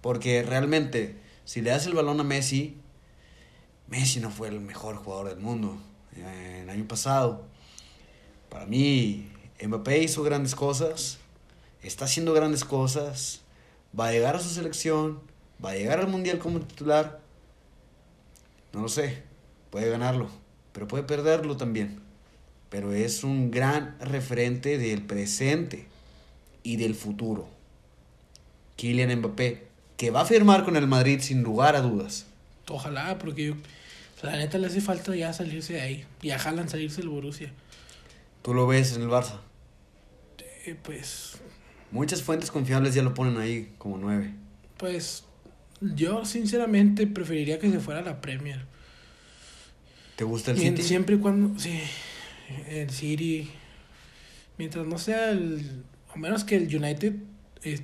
Porque 0.00 0.42
realmente, 0.42 1.16
si 1.44 1.60
le 1.60 1.68
das 1.68 1.84
el 1.84 1.92
balón 1.92 2.20
a 2.20 2.24
Messi, 2.24 2.78
Messi 3.88 4.20
no 4.20 4.30
fue 4.30 4.48
el 4.48 4.60
mejor 4.60 4.96
jugador 4.96 5.28
del 5.28 5.40
mundo 5.40 5.76
eh, 6.16 6.60
el 6.62 6.70
año 6.70 6.88
pasado. 6.88 7.54
Para 8.48 8.66
mí, 8.66 9.28
Mbappé 9.62 10.02
hizo 10.02 10.22
grandes 10.22 10.54
cosas, 10.54 11.18
está 11.82 12.04
haciendo 12.04 12.32
grandes 12.32 12.64
cosas, 12.64 13.42
va 13.98 14.08
a 14.08 14.12
llegar 14.12 14.36
a 14.36 14.40
su 14.40 14.48
selección, 14.48 15.20
va 15.64 15.70
a 15.70 15.74
llegar 15.74 15.98
al 16.00 16.08
Mundial 16.08 16.38
como 16.38 16.60
titular. 16.60 17.20
No 18.72 18.82
lo 18.82 18.88
sé, 18.88 19.22
puede 19.70 19.90
ganarlo, 19.90 20.28
pero 20.72 20.86
puede 20.88 21.04
perderlo 21.04 21.56
también. 21.56 22.00
Pero 22.68 22.92
es 22.92 23.24
un 23.24 23.50
gran 23.50 23.96
referente 24.00 24.76
del 24.78 25.02
presente 25.02 25.86
y 26.62 26.76
del 26.76 26.94
futuro. 26.94 27.48
Kylian 28.76 29.18
Mbappé, 29.20 29.66
que 29.96 30.10
va 30.10 30.22
a 30.22 30.26
firmar 30.26 30.64
con 30.64 30.76
el 30.76 30.86
Madrid 30.86 31.20
sin 31.20 31.42
lugar 31.42 31.76
a 31.76 31.80
dudas. 31.80 32.26
Ojalá, 32.68 33.16
porque 33.18 33.54
la 34.22 34.36
neta 34.36 34.58
le 34.58 34.66
hace 34.66 34.80
falta 34.80 35.14
ya 35.14 35.32
salirse 35.32 35.74
de 35.74 35.80
ahí. 35.80 36.04
Y 36.20 36.30
a 36.30 36.36
Haaland 36.36 36.68
salirse 36.68 37.00
del 37.00 37.08
Borussia. 37.08 37.52
Tú 38.46 38.54
lo 38.54 38.64
ves 38.68 38.94
en 38.94 39.02
el 39.02 39.08
Barça. 39.08 39.40
Eh, 40.66 40.76
pues, 40.80 41.32
Muchas 41.90 42.22
fuentes 42.22 42.52
confiables 42.52 42.94
ya 42.94 43.02
lo 43.02 43.12
ponen 43.12 43.38
ahí 43.38 43.74
como 43.76 43.98
nueve. 43.98 44.32
pues, 44.76 45.24
yo 45.80 46.24
sinceramente 46.24 47.08
preferiría 47.08 47.58
que 47.58 47.68
se 47.72 47.80
fuera 47.80 47.98
a 48.00 48.04
la 48.04 48.20
Premier. 48.20 48.64
¿Te 50.14 50.22
gusta 50.22 50.52
el 50.52 50.58
City? 50.58 50.80
Siempre 50.82 51.16
y 51.16 51.18
cuando, 51.18 51.58
sí, 51.58 51.80
el 52.68 52.88
City, 52.90 53.50
mientras 54.58 54.86
no 54.86 54.96
sea 54.96 55.32
el, 55.32 55.82
o 56.14 56.16
menos 56.16 56.44
que 56.44 56.54
el 56.54 56.64
United, 56.74 57.14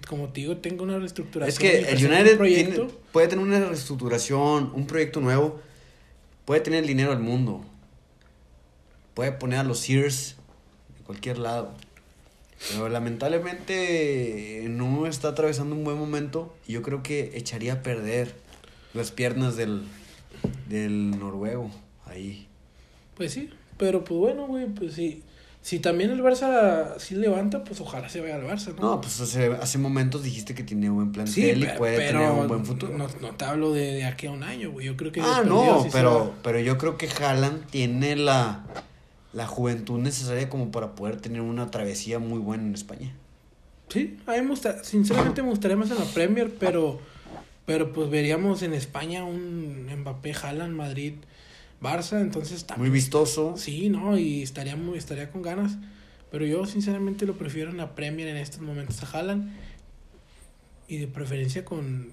como 0.06 0.28
te 0.28 0.42
digo, 0.42 0.58
tenga 0.58 0.84
una 0.84 0.96
reestructuración. 0.96 1.48
Es 1.52 1.58
que 1.58 1.90
el 1.90 2.06
United 2.06 2.36
proyecto, 2.36 2.86
tiene- 2.86 3.00
puede 3.10 3.26
tener 3.26 3.44
una 3.44 3.58
reestructuración, 3.66 4.70
un 4.74 4.86
proyecto 4.86 5.20
nuevo, 5.20 5.60
puede 6.44 6.60
tener 6.60 6.82
el 6.82 6.86
dinero 6.86 7.10
del 7.10 7.18
mundo, 7.18 7.64
puede 9.14 9.32
poner 9.32 9.58
a 9.58 9.64
los 9.64 9.80
Sears 9.80 10.36
de 11.02 11.06
cualquier 11.06 11.38
lado, 11.38 11.72
pero 12.70 12.88
lamentablemente 12.88 14.64
no 14.68 15.06
está 15.06 15.28
atravesando 15.28 15.74
un 15.74 15.84
buen 15.84 15.98
momento 15.98 16.54
y 16.66 16.72
yo 16.72 16.82
creo 16.82 17.02
que 17.02 17.32
echaría 17.34 17.74
a 17.74 17.82
perder 17.82 18.34
las 18.94 19.10
piernas 19.10 19.56
del, 19.56 19.82
del 20.68 21.18
noruego 21.18 21.70
ahí. 22.06 22.46
Pues 23.16 23.32
sí, 23.32 23.50
pero 23.78 24.04
pues 24.04 24.18
bueno, 24.18 24.46
güey, 24.46 24.66
pues 24.66 24.94
sí. 24.94 25.22
Si 25.60 25.78
también 25.78 26.10
el 26.10 26.20
Barça 26.22 26.98
sí 26.98 27.14
levanta, 27.14 27.62
pues 27.62 27.80
ojalá 27.80 28.08
se 28.08 28.20
vaya 28.20 28.34
al 28.34 28.42
Barça, 28.42 28.74
¿no? 28.74 28.82
No, 28.82 29.00
pues 29.00 29.20
hace, 29.20 29.46
hace 29.46 29.78
momentos 29.78 30.24
dijiste 30.24 30.56
que 30.56 30.64
tiene 30.64 30.90
buen 30.90 31.12
plantel 31.12 31.32
sí, 31.32 31.62
y 31.62 31.78
puede 31.78 31.96
pero 31.98 32.18
tener 32.18 32.32
un 32.32 32.48
buen 32.48 32.66
futuro. 32.66 32.98
No, 32.98 33.06
no 33.20 33.36
te 33.36 33.44
hablo 33.44 33.72
de, 33.72 33.92
de 33.92 34.04
aquí 34.04 34.26
a 34.26 34.32
un 34.32 34.42
año, 34.42 34.72
güey. 34.72 34.86
Yo 34.86 34.96
creo 34.96 35.12
que. 35.12 35.20
Ah, 35.20 35.44
no, 35.46 35.86
pero, 35.92 36.34
pero 36.42 36.58
yo 36.58 36.78
creo 36.78 36.98
que 36.98 37.08
Haaland 37.08 37.64
tiene 37.66 38.16
la, 38.16 38.64
la 39.32 39.46
juventud 39.46 39.98
necesaria 39.98 40.48
como 40.48 40.70
para 40.70 40.94
poder 40.94 41.20
tener 41.20 41.40
una 41.40 41.70
travesía 41.70 42.18
muy 42.18 42.38
buena 42.38 42.64
en 42.64 42.74
España. 42.74 43.12
Sí, 43.88 44.16
a 44.26 44.32
mí 44.32 44.42
me 44.42 44.48
gusta, 44.48 44.82
sinceramente 44.84 45.42
me 45.42 45.50
gustaría 45.50 45.76
más 45.76 45.90
en 45.90 45.98
la 45.98 46.04
Premier, 46.06 46.52
pero, 46.58 47.00
pero 47.66 47.92
pues 47.92 48.08
veríamos 48.10 48.62
en 48.62 48.72
España 48.74 49.24
un 49.24 49.86
Mbappé, 49.94 50.34
Haaland, 50.34 50.74
Madrid, 50.74 51.14
Barça, 51.80 52.20
entonces 52.20 52.60
Muy 52.60 52.66
también. 52.66 52.92
vistoso. 52.92 53.54
Sí, 53.56 53.88
no, 53.88 54.16
y 54.16 54.42
estaría 54.42 54.76
muy, 54.76 54.96
estaría 54.98 55.30
con 55.30 55.42
ganas. 55.42 55.76
Pero 56.30 56.46
yo 56.46 56.64
sinceramente 56.64 57.26
lo 57.26 57.34
prefiero 57.36 57.70
en 57.70 57.76
la 57.76 57.94
Premier 57.94 58.28
en 58.28 58.36
estos 58.38 58.60
momentos 58.60 59.02
a 59.02 59.06
Haaland. 59.18 59.50
Y 60.88 60.96
de 60.98 61.06
preferencia 61.06 61.64
con, 61.64 62.12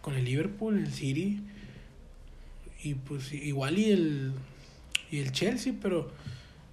con 0.00 0.14
el 0.14 0.24
Liverpool, 0.24 0.78
el 0.78 0.92
City. 0.92 1.40
Y 2.84 2.94
pues 2.94 3.32
igual 3.32 3.78
y 3.78 3.90
el, 3.90 4.32
y 5.10 5.18
el 5.18 5.32
Chelsea, 5.32 5.72
pero 5.80 6.10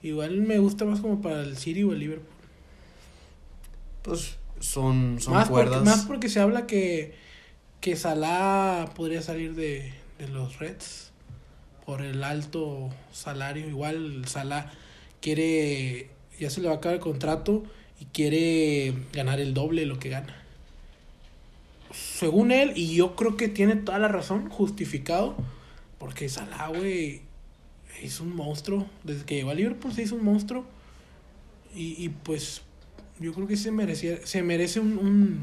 igual 0.01 0.41
me 0.41 0.59
gusta 0.59 0.85
más 0.85 0.99
como 0.99 1.21
para 1.21 1.41
el 1.41 1.57
City 1.57 1.83
o 1.83 1.93
el 1.93 1.99
Liverpool. 1.99 2.33
Pues 4.01 4.37
son, 4.59 5.19
son 5.19 5.33
más, 5.33 5.49
porque, 5.49 5.65
cuerdas. 5.69 5.83
más 5.83 6.05
porque 6.05 6.29
se 6.29 6.39
habla 6.39 6.67
que, 6.67 7.15
que 7.81 7.95
Salah 7.95 8.91
podría 8.95 9.21
salir 9.21 9.55
de, 9.55 9.93
de 10.17 10.27
los 10.27 10.59
Reds 10.59 11.11
por 11.85 12.01
el 12.01 12.23
alto 12.23 12.89
salario. 13.11 13.67
Igual 13.67 14.23
Salah 14.27 14.71
quiere, 15.21 16.09
ya 16.39 16.49
se 16.49 16.61
le 16.61 16.67
va 16.67 16.75
a 16.75 16.77
acabar 16.77 16.95
el 16.95 17.01
contrato 17.01 17.63
y 17.99 18.05
quiere 18.05 18.93
ganar 19.13 19.39
el 19.39 19.53
doble 19.53 19.81
de 19.81 19.87
lo 19.87 19.99
que 19.99 20.09
gana. 20.09 20.35
Según 21.91 22.51
él, 22.51 22.73
y 22.75 22.95
yo 22.95 23.15
creo 23.15 23.35
que 23.35 23.47
tiene 23.47 23.75
toda 23.75 23.97
la 23.97 24.07
razón, 24.07 24.49
justificado, 24.49 25.35
porque 25.97 26.29
Salah, 26.29 26.67
güey, 26.67 27.21
es 28.01 28.19
un 28.19 28.35
monstruo. 28.35 28.85
Desde 29.03 29.25
que 29.25 29.35
llegó 29.35 29.49
a 29.51 29.53
Liverpool 29.53 29.93
se 29.93 30.03
hizo 30.03 30.15
un 30.15 30.23
monstruo. 30.23 30.65
Y, 31.75 32.03
y 32.03 32.09
pues 32.09 32.61
yo 33.19 33.33
creo 33.33 33.47
que 33.47 33.57
se 33.57 33.71
merecía, 33.71 34.25
se 34.25 34.41
merece 34.43 34.79
un, 34.79 34.97
un, 34.97 35.39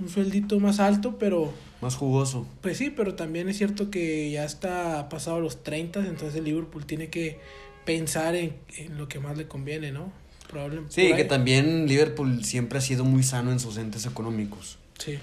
un 0.00 0.08
sueldito 0.08 0.60
más 0.60 0.78
alto, 0.80 1.18
pero 1.18 1.52
Más 1.80 1.94
jugoso. 1.96 2.46
pues 2.60 2.76
sí, 2.78 2.90
pero 2.90 3.14
también 3.14 3.48
es 3.48 3.56
cierto 3.58 3.90
que 3.90 4.30
ya 4.30 4.44
está 4.44 5.08
pasado 5.08 5.40
los 5.40 5.62
30, 5.62 6.00
entonces 6.00 6.34
el 6.36 6.44
Liverpool 6.44 6.84
tiene 6.86 7.08
que 7.08 7.38
pensar 7.84 8.34
en, 8.36 8.54
en 8.76 8.98
lo 8.98 9.08
que 9.08 9.18
más 9.20 9.36
le 9.38 9.48
conviene, 9.48 9.90
¿no? 9.92 10.12
Probablemente. 10.48 10.92
Sí, 10.94 11.14
que 11.14 11.24
también 11.24 11.86
Liverpool 11.86 12.44
siempre 12.44 12.78
ha 12.78 12.82
sido 12.82 13.04
muy 13.04 13.22
sano 13.22 13.52
en 13.52 13.60
sus 13.60 13.76
entes 13.78 14.04
económicos. 14.06 14.78
Sí, 14.98 15.18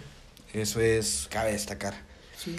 Eso 0.53 0.79
es, 0.81 1.27
cabe 1.29 1.51
destacar. 1.51 1.93
sí. 2.37 2.55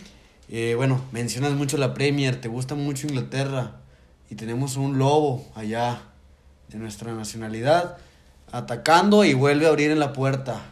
Eh, 0.49 0.75
bueno, 0.77 1.03
mencionas 1.13 1.53
mucho 1.53 1.77
la 1.77 1.93
Premier, 1.95 2.41
te 2.41 2.49
gusta 2.49 2.75
mucho 2.75 3.07
Inglaterra 3.07 3.77
y 4.31 4.37
tenemos 4.37 4.77
un 4.77 4.99
lobo 4.99 5.47
allá 5.55 6.03
de 6.69 6.79
nuestra 6.79 7.13
nacionalidad 7.15 7.99
atacando 8.53 9.25
y 9.25 9.35
vuelve 9.35 9.67
a 9.67 9.71
abrir 9.71 9.91
en 9.91 9.99
la 9.99 10.13
puerta 10.13 10.63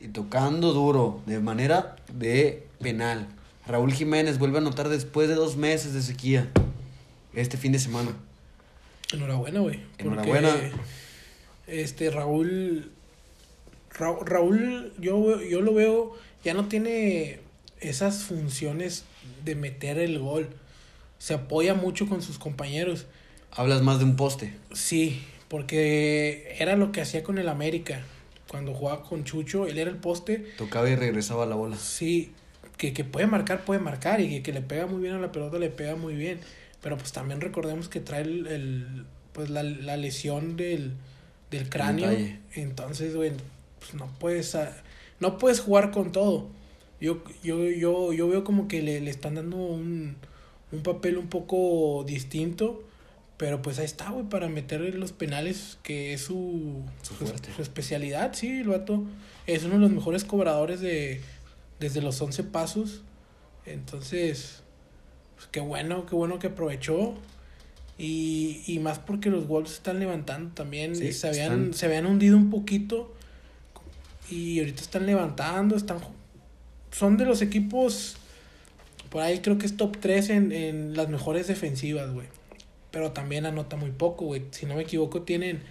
y 0.00 0.08
tocando 0.08 0.72
duro 0.72 1.20
de 1.26 1.40
manera 1.40 1.96
de 2.12 2.66
penal. 2.80 3.26
Raúl 3.66 3.92
Jiménez 3.92 4.38
vuelve 4.38 4.58
a 4.58 4.60
anotar 4.60 4.88
después 4.88 5.28
de 5.28 5.34
dos 5.34 5.56
meses 5.56 5.94
de 5.94 6.02
sequía 6.02 6.50
este 7.32 7.56
fin 7.56 7.72
de 7.72 7.78
semana. 7.78 8.10
Enhorabuena, 9.12 9.60
güey. 9.60 9.80
Enhorabuena. 9.98 10.50
Este, 11.66 12.10
Raúl. 12.10 12.90
Ra- 13.92 14.16
Raúl, 14.24 14.92
yo, 14.98 15.40
yo 15.42 15.60
lo 15.60 15.74
veo, 15.74 16.12
ya 16.44 16.54
no 16.54 16.66
tiene 16.66 17.40
esas 17.80 18.24
funciones 18.24 19.04
de 19.44 19.54
meter 19.54 19.98
el 19.98 20.18
gol. 20.18 20.48
Se 21.18 21.34
apoya 21.34 21.74
mucho 21.74 22.06
con 22.08 22.22
sus 22.22 22.38
compañeros. 22.38 23.06
Hablas 23.50 23.82
más 23.82 23.98
de 23.98 24.04
un 24.04 24.16
poste. 24.16 24.54
Sí, 24.72 25.22
porque 25.48 26.56
era 26.58 26.76
lo 26.76 26.92
que 26.92 27.00
hacía 27.00 27.22
con 27.22 27.38
el 27.38 27.48
América. 27.48 28.02
Cuando 28.48 28.74
jugaba 28.74 29.02
con 29.04 29.24
Chucho, 29.24 29.66
él 29.66 29.78
era 29.78 29.90
el 29.90 29.96
poste. 29.96 30.46
Tocaba 30.58 30.88
y 30.90 30.96
regresaba 30.96 31.46
la 31.46 31.54
bola. 31.54 31.76
Sí, 31.76 32.32
que, 32.76 32.92
que 32.92 33.04
puede 33.04 33.26
marcar, 33.26 33.64
puede 33.64 33.80
marcar. 33.80 34.20
Y 34.20 34.28
que, 34.28 34.42
que 34.42 34.52
le 34.52 34.60
pega 34.62 34.86
muy 34.86 35.00
bien 35.02 35.14
a 35.14 35.18
la 35.18 35.32
pelota, 35.32 35.58
le 35.58 35.70
pega 35.70 35.96
muy 35.96 36.14
bien. 36.14 36.40
Pero 36.82 36.96
pues 36.98 37.12
también 37.12 37.40
recordemos 37.40 37.88
que 37.88 38.00
trae 38.00 38.22
el, 38.22 38.46
el- 38.46 39.04
pues 39.32 39.48
la, 39.48 39.62
la 39.62 39.96
lesión 39.96 40.56
del, 40.56 40.92
del 41.50 41.68
cráneo. 41.70 42.10
Entonces, 42.54 43.14
güey, 43.16 43.32
pues 43.78 43.94
no 43.94 44.06
puedes, 44.18 44.54
ah, 44.54 44.76
no 45.20 45.38
puedes 45.38 45.60
jugar 45.60 45.90
con 45.90 46.12
todo. 46.12 46.48
Yo, 47.02 47.22
yo, 47.42 47.68
yo, 47.68 48.12
yo 48.12 48.28
veo 48.28 48.44
como 48.44 48.68
que 48.68 48.80
le, 48.80 49.00
le 49.00 49.10
están 49.10 49.34
dando 49.34 49.56
un, 49.56 50.16
un 50.70 50.82
papel 50.82 51.18
un 51.18 51.26
poco 51.28 52.04
distinto. 52.06 52.82
Pero 53.38 53.60
pues 53.60 53.78
ahí 53.80 53.84
está, 53.86 54.10
güey, 54.10 54.28
para 54.28 54.48
meter 54.48 54.80
los 54.94 55.10
penales, 55.10 55.76
que 55.82 56.12
es 56.12 56.20
su, 56.20 56.82
Su 57.02 57.14
su, 57.16 57.60
especialidad, 57.62 58.34
sí, 58.34 58.60
el 58.60 58.68
vato 58.68 59.02
es 59.48 59.64
uno 59.64 59.74
de 59.74 59.80
los 59.80 59.90
mejores 59.90 60.22
cobradores 60.24 60.80
de 60.80 61.20
desde 61.80 62.00
los 62.02 62.20
11 62.22 62.44
pasos. 62.44 63.02
Entonces, 63.66 64.62
pues 65.34 65.48
qué 65.50 65.58
bueno, 65.60 66.06
qué 66.06 66.14
bueno 66.14 66.38
que 66.38 66.48
aprovechó. 66.48 67.14
Y, 67.98 68.62
y 68.66 68.78
más 68.78 68.98
porque 69.00 69.28
los 69.28 69.48
Wolves 69.48 69.72
están 69.72 69.98
levantando 69.98 70.54
también. 70.54 70.94
Sí, 70.94 71.12
se, 71.12 71.28
habían, 71.28 71.42
están- 71.44 71.74
se 71.74 71.86
habían 71.86 72.06
hundido 72.06 72.36
un 72.36 72.48
poquito. 72.50 73.12
Y 74.30 74.60
ahorita 74.60 74.82
están 74.82 75.04
levantando, 75.06 75.74
están 75.74 75.98
son 76.92 77.16
de 77.16 77.24
los 77.24 77.42
equipos, 77.42 78.16
por 79.10 79.22
ahí 79.22 79.40
creo 79.40 79.58
que 79.58 79.66
es 79.66 79.76
top 79.76 79.96
3 79.98 80.30
en, 80.30 80.52
en 80.52 80.96
las 80.96 81.08
mejores 81.08 81.48
defensivas, 81.48 82.12
güey. 82.12 82.28
Pero 82.90 83.12
también 83.12 83.46
anota 83.46 83.76
muy 83.76 83.90
poco, 83.90 84.26
güey. 84.26 84.44
Si 84.50 84.66
no 84.66 84.76
me 84.76 84.82
equivoco, 84.82 85.22
tienen 85.22 85.62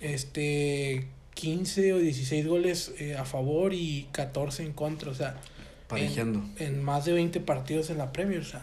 este 0.00 1.06
15 1.34 1.92
o 1.92 1.98
16 1.98 2.46
goles 2.46 2.92
eh, 2.98 3.14
a 3.16 3.24
favor 3.24 3.72
y 3.74 4.08
14 4.12 4.64
en 4.64 4.72
contra, 4.72 5.10
o 5.10 5.14
sea, 5.14 5.40
Parejando. 5.86 6.42
en, 6.58 6.74
en 6.74 6.82
más 6.82 7.04
de 7.04 7.12
20 7.12 7.40
partidos 7.40 7.90
en 7.90 7.98
la 7.98 8.12
Premier, 8.12 8.40
o 8.40 8.44
sea, 8.44 8.62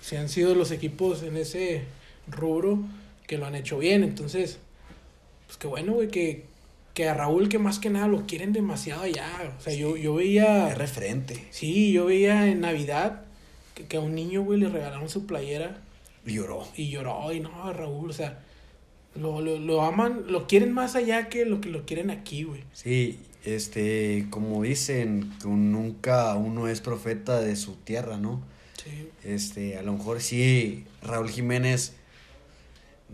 si 0.00 0.16
han 0.16 0.28
sido 0.28 0.54
los 0.54 0.70
equipos 0.70 1.22
en 1.22 1.36
ese 1.36 1.82
rubro 2.26 2.78
que 3.26 3.36
lo 3.38 3.46
han 3.46 3.54
hecho 3.54 3.78
bien, 3.78 4.02
entonces, 4.04 4.58
pues 5.46 5.58
qué 5.58 5.66
bueno, 5.66 5.92
güey, 5.92 6.08
que, 6.08 6.46
que 6.98 7.08
a 7.08 7.14
Raúl 7.14 7.48
que 7.48 7.60
más 7.60 7.78
que 7.78 7.90
nada 7.90 8.08
lo 8.08 8.26
quieren 8.26 8.52
demasiado 8.52 9.02
allá, 9.02 9.54
o 9.56 9.60
sea, 9.60 9.72
yo, 9.72 9.96
yo 9.96 10.16
veía... 10.16 10.68
Es 10.68 10.76
referente. 10.76 11.46
Sí, 11.50 11.92
yo 11.92 12.06
veía 12.06 12.48
en 12.48 12.62
Navidad 12.62 13.22
que, 13.76 13.84
que 13.84 13.98
a 13.98 14.00
un 14.00 14.16
niño, 14.16 14.42
güey, 14.42 14.58
le 14.58 14.68
regalaron 14.68 15.08
su 15.08 15.24
playera 15.24 15.80
Lloró. 16.26 16.66
y 16.74 16.90
lloró, 16.90 17.32
y 17.32 17.38
no, 17.38 17.72
Raúl, 17.72 18.10
o 18.10 18.12
sea, 18.12 18.40
lo, 19.14 19.40
lo, 19.40 19.60
lo 19.60 19.82
aman, 19.82 20.24
lo 20.26 20.48
quieren 20.48 20.72
más 20.72 20.96
allá 20.96 21.28
que 21.28 21.44
lo 21.44 21.60
que 21.60 21.68
lo 21.68 21.86
quieren 21.86 22.10
aquí, 22.10 22.42
güey. 22.42 22.64
Sí, 22.72 23.20
este, 23.44 24.26
como 24.30 24.64
dicen, 24.64 25.32
que 25.40 25.46
nunca 25.46 26.34
uno 26.34 26.66
es 26.66 26.80
profeta 26.80 27.40
de 27.40 27.54
su 27.54 27.76
tierra, 27.76 28.16
¿no? 28.16 28.42
Sí. 28.82 29.08
Este, 29.22 29.78
a 29.78 29.82
lo 29.82 29.92
mejor 29.92 30.20
sí, 30.20 30.84
Raúl 31.02 31.30
Jiménez 31.30 31.92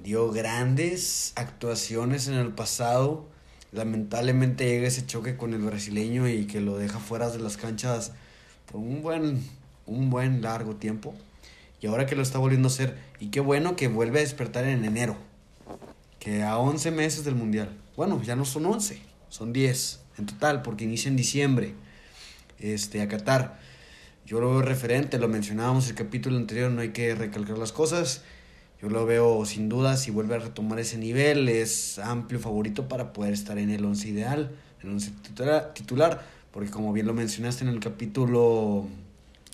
dio 0.03 0.31
grandes 0.31 1.35
actuaciones 1.37 2.29
en 2.29 2.35
el 2.37 2.53
pasado. 2.53 3.34
Lamentablemente 3.75 4.67
llega 4.67 4.87
ese 4.87 5.05
choque 5.05 5.37
con 5.37 5.53
el 5.53 5.61
brasileño 5.61 6.29
y 6.29 6.47
que 6.47 6.61
lo 6.61 6.79
deja 6.79 7.01
fuera 7.01 7.29
de 7.31 7.41
las 7.41 7.57
canchas 7.57 8.13
por 8.71 8.81
un 8.81 9.03
buen, 9.03 9.43
un 9.87 10.11
buen 10.11 10.43
largo 10.43 10.77
tiempo. 10.77 11.13
Y 11.81 11.89
ahora 11.89 12.07
que 12.07 12.15
lo 12.15 12.23
está 12.23 12.39
volviendo 12.39 12.69
a 12.69 12.71
hacer, 12.71 12.97
y 13.19 13.31
qué 13.31 13.41
bueno 13.41 13.75
que 13.75 13.89
vuelve 13.89 14.21
a 14.21 14.23
despertar 14.23 14.65
en 14.65 14.85
enero. 14.85 15.17
Que 16.21 16.45
a 16.45 16.57
11 16.57 16.93
meses 16.93 17.25
del 17.25 17.35
Mundial. 17.35 17.77
Bueno, 17.97 18.23
ya 18.23 18.37
no 18.37 18.45
son 18.45 18.65
11, 18.67 19.03
son 19.29 19.53
10 19.53 20.01
en 20.19 20.27
total, 20.27 20.63
porque 20.63 20.85
inicia 20.85 21.09
en 21.09 21.17
diciembre. 21.17 21.75
Este, 22.61 23.03
a 23.03 23.09
Qatar. 23.09 23.59
Yo 24.25 24.41
lo 24.41 24.51
veo 24.51 24.63
referente, 24.63 25.19
lo 25.19 25.27
mencionábamos 25.27 25.89
el 25.89 25.97
capítulo 25.97 26.37
anterior, 26.37 26.71
no 26.71 26.81
hay 26.81 26.91
que 26.91 27.13
recalcar 27.17 27.59
las 27.59 27.73
cosas. 27.73 28.23
Yo 28.85 28.91
lo 28.91 29.07
veo 29.07 29.47
sin 29.47 29.71
duda, 29.71 29.97
si 29.97 30.11
vuelve 30.11 30.35
a 30.35 30.41
retomar 30.41 30.79
ese 30.79 30.99
nivel, 30.99 31.49
es 31.49 31.99
amplio 31.99 32.39
favorito 32.39 32.87
para 32.87 33.15
poder 33.15 33.33
estar 33.33 33.57
en 33.57 33.71
el 33.71 33.83
11 33.83 34.09
ideal, 34.09 34.51
en 34.83 34.89
el 34.89 34.93
11 34.97 35.13
titular, 35.73 36.23
porque 36.53 36.69
como 36.69 36.93
bien 36.93 37.07
lo 37.07 37.15
mencionaste 37.15 37.65
en 37.65 37.71
el 37.71 37.81
capítulo 37.81 38.85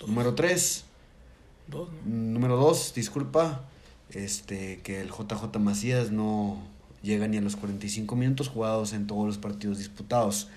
número 0.04 0.34
3, 0.34 0.84
Dos, 1.68 1.88
¿no? 2.04 2.12
número 2.12 2.56
2, 2.56 2.92
disculpa, 2.92 3.60
este, 4.10 4.80
que 4.82 5.00
el 5.00 5.10
JJ 5.10 5.60
Macías 5.60 6.10
no 6.10 6.60
llega 7.00 7.28
ni 7.28 7.36
a 7.36 7.40
los 7.40 7.54
45 7.54 8.16
minutos 8.16 8.48
jugados 8.48 8.92
en 8.92 9.06
todos 9.06 9.26
los 9.26 9.38
partidos 9.38 9.78
disputados. 9.78 10.48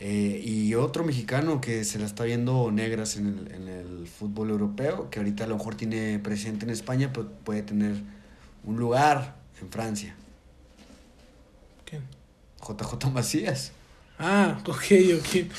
Eh, 0.00 0.40
y 0.44 0.74
otro 0.74 1.02
mexicano 1.02 1.60
que 1.60 1.84
se 1.84 1.98
la 1.98 2.06
está 2.06 2.24
viendo 2.24 2.70
negras 2.70 3.16
en 3.16 3.26
el, 3.26 3.54
en 3.54 3.68
el 3.68 4.06
fútbol 4.06 4.50
europeo, 4.50 5.10
que 5.10 5.18
ahorita 5.18 5.44
a 5.44 5.46
lo 5.48 5.56
mejor 5.56 5.74
tiene 5.74 6.20
presente 6.20 6.64
en 6.64 6.70
España, 6.70 7.10
pero 7.12 7.28
puede 7.44 7.62
tener 7.62 7.96
un 8.64 8.76
lugar 8.76 9.36
en 9.60 9.68
Francia. 9.70 10.14
¿Quién? 11.84 12.02
JJ 12.60 13.10
Macías. 13.10 13.72
Ah, 14.18 14.60
ok, 14.66 14.84
ok. 15.16 15.52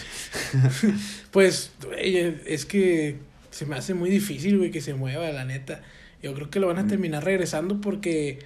pues, 1.31 1.71
güey, 1.83 2.17
es 2.45 2.65
que 2.65 3.17
se 3.51 3.65
me 3.65 3.75
hace 3.75 3.93
muy 3.93 4.09
difícil, 4.09 4.57
güey, 4.57 4.71
que 4.71 4.81
se 4.81 4.93
mueva, 4.93 5.29
la 5.31 5.43
neta. 5.43 5.81
Yo 6.21 6.33
creo 6.33 6.49
que 6.49 6.59
lo 6.59 6.67
van 6.67 6.77
a 6.77 6.87
terminar 6.87 7.23
regresando 7.23 7.79
porque, 7.81 8.39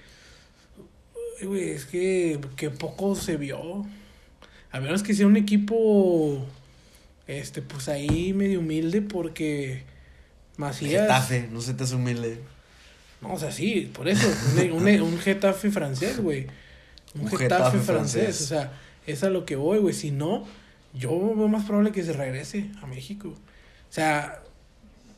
güey, 1.42 1.70
es 1.70 1.84
que, 1.84 2.40
que 2.56 2.70
poco 2.70 3.14
se 3.16 3.36
vio. 3.36 3.84
A 4.74 4.80
menos 4.80 5.04
que 5.04 5.14
sea 5.14 5.28
un 5.28 5.36
equipo, 5.36 6.44
este, 7.28 7.62
pues 7.62 7.88
ahí 7.88 8.32
medio 8.32 8.58
humilde 8.58 9.02
porque 9.02 9.84
Macías... 10.56 11.02
Getafe, 11.02 11.48
no 11.52 11.60
se 11.60 11.74
te 11.74 11.84
hace 11.84 11.94
humilde. 11.94 12.40
No, 13.20 13.34
o 13.34 13.38
sea, 13.38 13.52
sí, 13.52 13.88
por 13.94 14.08
eso. 14.08 14.26
Un, 14.72 14.72
un, 14.72 15.00
un 15.00 15.18
Getafe 15.20 15.70
francés, 15.70 16.18
güey. 16.18 16.48
Un, 17.14 17.20
Un 17.20 17.28
Getafe, 17.28 17.44
Getafe 17.44 17.78
francés. 17.78 18.22
francés. 18.22 18.40
O 18.42 18.46
sea, 18.46 18.72
es 19.06 19.22
a 19.22 19.30
lo 19.30 19.46
que 19.46 19.54
voy, 19.54 19.78
güey. 19.78 19.94
Si 19.94 20.10
no, 20.10 20.44
yo 20.92 21.10
veo 21.36 21.46
más 21.46 21.66
probable 21.66 21.92
que 21.92 22.02
se 22.02 22.12
regrese 22.12 22.72
a 22.82 22.88
México. 22.88 23.28
O 23.28 23.92
sea, 23.92 24.42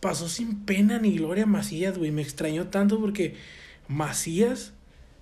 pasó 0.00 0.28
sin 0.28 0.66
pena 0.66 0.98
ni 0.98 1.16
gloria 1.16 1.46
Macías, 1.46 1.96
güey. 1.96 2.10
Me 2.10 2.20
extrañó 2.20 2.66
tanto 2.66 3.00
porque 3.00 3.36
Macías 3.88 4.74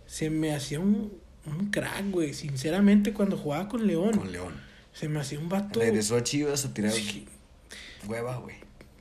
se 0.06 0.28
me 0.28 0.52
hacía 0.52 0.80
un, 0.80 1.12
un 1.46 1.70
crack, 1.70 2.10
güey. 2.10 2.34
Sinceramente, 2.34 3.12
cuando 3.12 3.36
jugaba 3.36 3.68
con 3.68 3.86
León, 3.86 4.12
Con 4.16 4.32
León. 4.32 4.54
se 4.92 5.08
me 5.08 5.20
hacía 5.20 5.38
un 5.38 5.48
vato. 5.48 5.80
Regresó 5.80 6.16
a 6.16 6.22
Chivas 6.22 6.64
a 6.64 6.74
tirar 6.74 6.92
Sí, 6.92 7.26
hueva, 8.06 8.36
güey. 8.38 8.56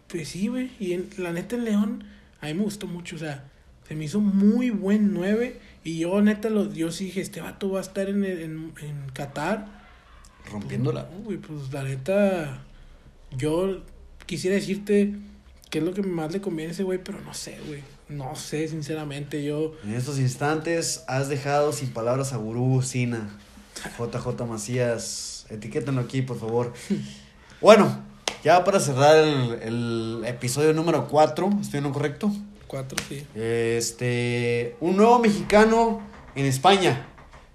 Pues 0.08 0.29
sí, 0.29 0.47
güey. 0.47 0.71
Y 0.79 0.93
en, 0.93 1.10
la 1.17 1.32
neta 1.32 1.56
en 1.56 1.65
León, 1.65 2.03
a 2.41 2.47
mí 2.47 2.53
me 2.53 2.63
gustó 2.63 2.88
mucho. 2.88 3.15
O 3.15 3.19
sea, 3.19 3.49
se 3.88 3.95
me 3.95 4.06
hizo 4.06 4.19
muy 4.19 4.69
buen 4.69 5.13
9. 5.13 5.60
Y 5.84 5.99
yo, 5.99 6.21
neta, 6.21 6.49
lo, 6.49 6.71
yo 6.73 6.91
sí 6.91 7.06
dije, 7.06 7.21
este 7.21 7.41
vato 7.41 7.71
va 7.71 7.79
a 7.79 7.84
estar 7.84 8.10
en, 8.10 8.23
en, 8.23 8.73
en 8.82 9.10
Qatar. 9.13 9.84
Rompiéndola. 10.51 11.10
No, 11.12 11.19
güey, 11.23 11.38
pues 11.38 11.71
la 11.71 11.84
neta, 11.84 12.62
yo 13.38 13.84
quisiera 14.25 14.56
decirte 14.56 15.15
qué 15.69 15.79
es 15.79 15.84
lo 15.84 15.93
que 15.93 16.03
más 16.03 16.32
le 16.32 16.41
conviene 16.41 16.69
a 16.69 16.73
ese 16.73 16.84
güey, 16.84 16.99
pero 17.03 17.19
no 17.21 17.34
sé, 17.34 17.58
güey. 17.67 17.82
No 18.10 18.36
sé, 18.36 18.68
sinceramente. 18.68 19.44
Yo, 19.44 19.74
En 19.84 19.94
estos 19.94 20.20
instantes 20.20 21.04
has 21.08 21.30
dejado 21.30 21.74
sin 21.74 21.89
palabras 21.92 22.34
a 22.34 22.38
Gurú 22.38 22.82
Sina. 22.82 23.30
JJ 23.98 24.46
Macías. 24.46 25.46
Etiquétenlo 25.50 26.02
aquí, 26.02 26.22
por 26.22 26.39
favor. 26.39 26.74
Bueno, 27.62 28.04
ya 28.44 28.66
para 28.66 28.78
cerrar 28.82 29.16
el, 29.16 29.54
el 29.62 30.24
episodio 30.26 30.74
número 30.74 31.08
4, 31.08 31.50
¿estoy 31.62 31.78
en 31.78 31.86
lo 31.86 31.94
correcto? 31.94 32.30
cuatro, 32.68 32.98
sí. 33.08 33.24
Este, 33.36 34.76
un 34.82 34.98
nuevo 34.98 35.20
mexicano 35.20 36.02
en 36.36 36.46
España. 36.48 37.08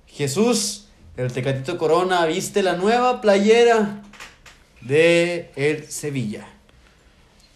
Jesús, 0.07 0.87
el 1.17 1.33
Tecatito 1.33 1.77
Corona, 1.77 2.25
viste 2.25 2.63
la 2.63 2.77
nueva 2.77 3.21
playera 3.21 4.03
de 4.81 5.51
el 5.57 5.91
Sevilla. 5.91 6.49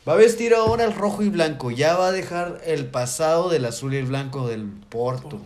Va 0.07 0.15
a 0.15 0.17
vestir 0.17 0.53
ahora 0.53 0.85
el 0.85 0.95
rojo 0.95 1.23
y 1.23 1.29
blanco. 1.29 1.71
Ya 1.71 1.97
va 1.97 2.09
a 2.09 2.13
dejar 2.13 2.61
el 2.65 2.87
pasado 2.87 3.49
del 3.49 3.65
azul 3.65 3.95
y 3.95 3.99
el 3.99 4.07
blanco 4.07 4.49
del 4.49 4.65
Porto. 4.65 5.29
Porto. 5.29 5.41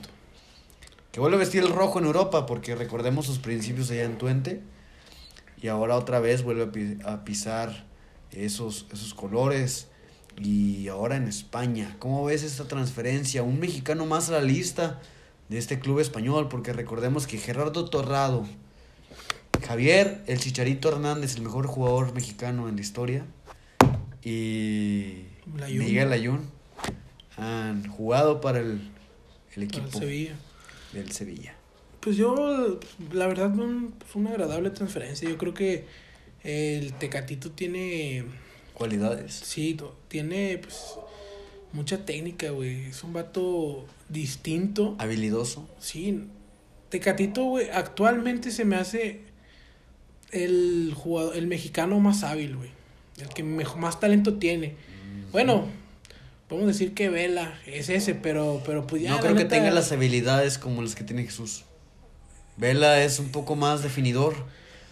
Que 1.12 1.20
vuelve 1.20 1.36
a 1.36 1.40
vestir 1.40 1.62
el 1.62 1.70
rojo 1.70 1.98
en 1.98 2.06
Europa, 2.06 2.46
porque 2.46 2.74
recordemos 2.74 3.26
sus 3.26 3.38
principios 3.38 3.90
allá 3.90 4.04
en 4.04 4.16
Twente. 4.16 4.62
Y 5.60 5.68
ahora 5.68 5.96
otra 5.96 6.20
vez 6.20 6.42
vuelve 6.42 6.98
a 7.04 7.24
pisar 7.24 7.84
esos, 8.32 8.86
esos 8.90 9.12
colores. 9.12 9.88
Y 10.38 10.88
ahora 10.88 11.16
en 11.16 11.28
España. 11.28 11.94
¿Cómo 11.98 12.24
ves 12.24 12.42
esta 12.42 12.66
transferencia? 12.66 13.42
Un 13.42 13.60
mexicano 13.60 14.06
más 14.06 14.30
a 14.30 14.32
la 14.32 14.40
lista 14.40 15.00
de 15.50 15.58
este 15.58 15.80
club 15.80 16.00
español, 16.00 16.48
porque 16.48 16.72
recordemos 16.72 17.26
que 17.26 17.36
Gerardo 17.36 17.90
Torrado, 17.90 18.46
Javier, 19.66 20.22
el 20.26 20.40
Chicharito 20.40 20.88
Hernández, 20.88 21.36
el 21.36 21.42
mejor 21.42 21.66
jugador 21.66 22.14
mexicano 22.14 22.70
en 22.70 22.76
la 22.76 22.80
historia, 22.80 23.26
y. 24.30 25.24
Miguel 25.46 26.12
Ayun 26.12 26.40
han 27.36 27.86
jugado 27.86 28.40
para 28.40 28.60
el, 28.60 28.66
el 28.66 28.78
Para 28.80 29.54
el 29.54 29.62
equipo 29.62 29.98
Sevilla. 29.98 30.34
del 30.92 31.12
Sevilla. 31.12 31.54
Pues 32.00 32.16
yo, 32.16 32.78
la 33.12 33.26
verdad, 33.26 33.54
un- 33.58 33.94
fue 34.06 34.22
una 34.22 34.30
agradable 34.30 34.70
transferencia. 34.70 35.28
Yo 35.28 35.36
creo 35.38 35.54
que 35.54 35.84
el 36.44 36.92
Tecatito 36.94 37.50
tiene, 37.52 38.24
Cualidades. 38.74 39.32
sí, 39.34 39.76
tiene 40.08 40.58
pues 40.58 40.94
mucha 41.72 42.04
técnica, 42.04 42.50
güey. 42.50 42.86
Es 42.86 43.02
un 43.04 43.12
vato 43.12 43.86
distinto. 44.08 44.96
Habilidoso. 44.98 45.68
Sí, 45.78 46.24
Tecatito, 46.88 47.44
güey, 47.44 47.68
actualmente 47.70 48.50
se 48.50 48.64
me 48.64 48.76
hace 48.76 49.20
el 50.32 50.92
jugador, 50.94 51.36
el 51.36 51.46
mexicano 51.46 51.98
más 52.00 52.22
hábil, 52.24 52.56
güey. 52.56 52.70
El 53.20 53.28
que 53.28 53.42
mejo- 53.42 53.78
más 53.78 53.98
talento 54.00 54.34
tiene. 54.34 54.74
Bueno, 55.32 55.66
podemos 56.48 56.68
decir 56.68 56.94
que 56.94 57.08
Vela 57.08 57.58
es 57.66 57.88
ese, 57.88 58.14
pero, 58.14 58.62
pero 58.66 58.86
pues 58.86 59.02
ya. 59.02 59.10
no 59.10 59.20
creo 59.20 59.34
que 59.34 59.44
tenga 59.44 59.70
las 59.70 59.90
habilidades 59.92 60.58
como 60.58 60.82
las 60.82 60.94
que 60.94 61.04
tiene 61.04 61.24
Jesús. 61.24 61.64
Vela 62.56 63.02
es 63.02 63.18
un 63.18 63.30
poco 63.32 63.56
más 63.56 63.82
definidor. 63.82 64.34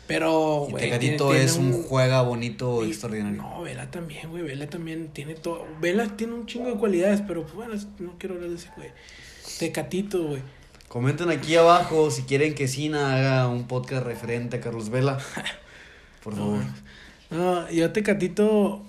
Pero, 0.06 0.66
güey. 0.68 0.84
Tecatito 0.84 1.28
tiene- 1.30 1.44
es 1.44 1.54
tiene 1.54 1.76
un 1.76 1.82
juega 1.82 2.20
bonito 2.22 2.84
y- 2.84 2.88
extraordinario. 2.90 3.40
No, 3.40 3.62
Vela 3.62 3.90
también, 3.90 4.30
güey. 4.30 4.42
Vela 4.42 4.68
también 4.68 5.08
tiene 5.08 5.34
todo. 5.34 5.66
Vela 5.80 6.14
tiene 6.16 6.34
un 6.34 6.44
chingo 6.46 6.68
de 6.70 6.76
cualidades, 6.76 7.22
pero 7.26 7.42
pues 7.42 7.54
bueno, 7.54 7.74
no 8.00 8.16
quiero 8.18 8.34
hablar 8.34 8.50
de 8.50 8.56
ese, 8.56 8.68
güey. 8.76 8.90
Tecatito, 9.58 10.22
güey. 10.24 10.42
Comenten 10.88 11.30
aquí 11.30 11.56
abajo 11.56 12.10
si 12.10 12.22
quieren 12.22 12.54
que 12.54 12.68
Sina 12.68 13.16
haga 13.16 13.48
un 13.48 13.66
podcast 13.66 14.04
referente 14.04 14.56
a 14.58 14.60
Carlos 14.60 14.90
Vela. 14.90 15.18
Por 16.22 16.34
favor. 16.36 16.58
No, 16.58 16.74
yo 17.72 17.92
Tecatito, 17.92 18.82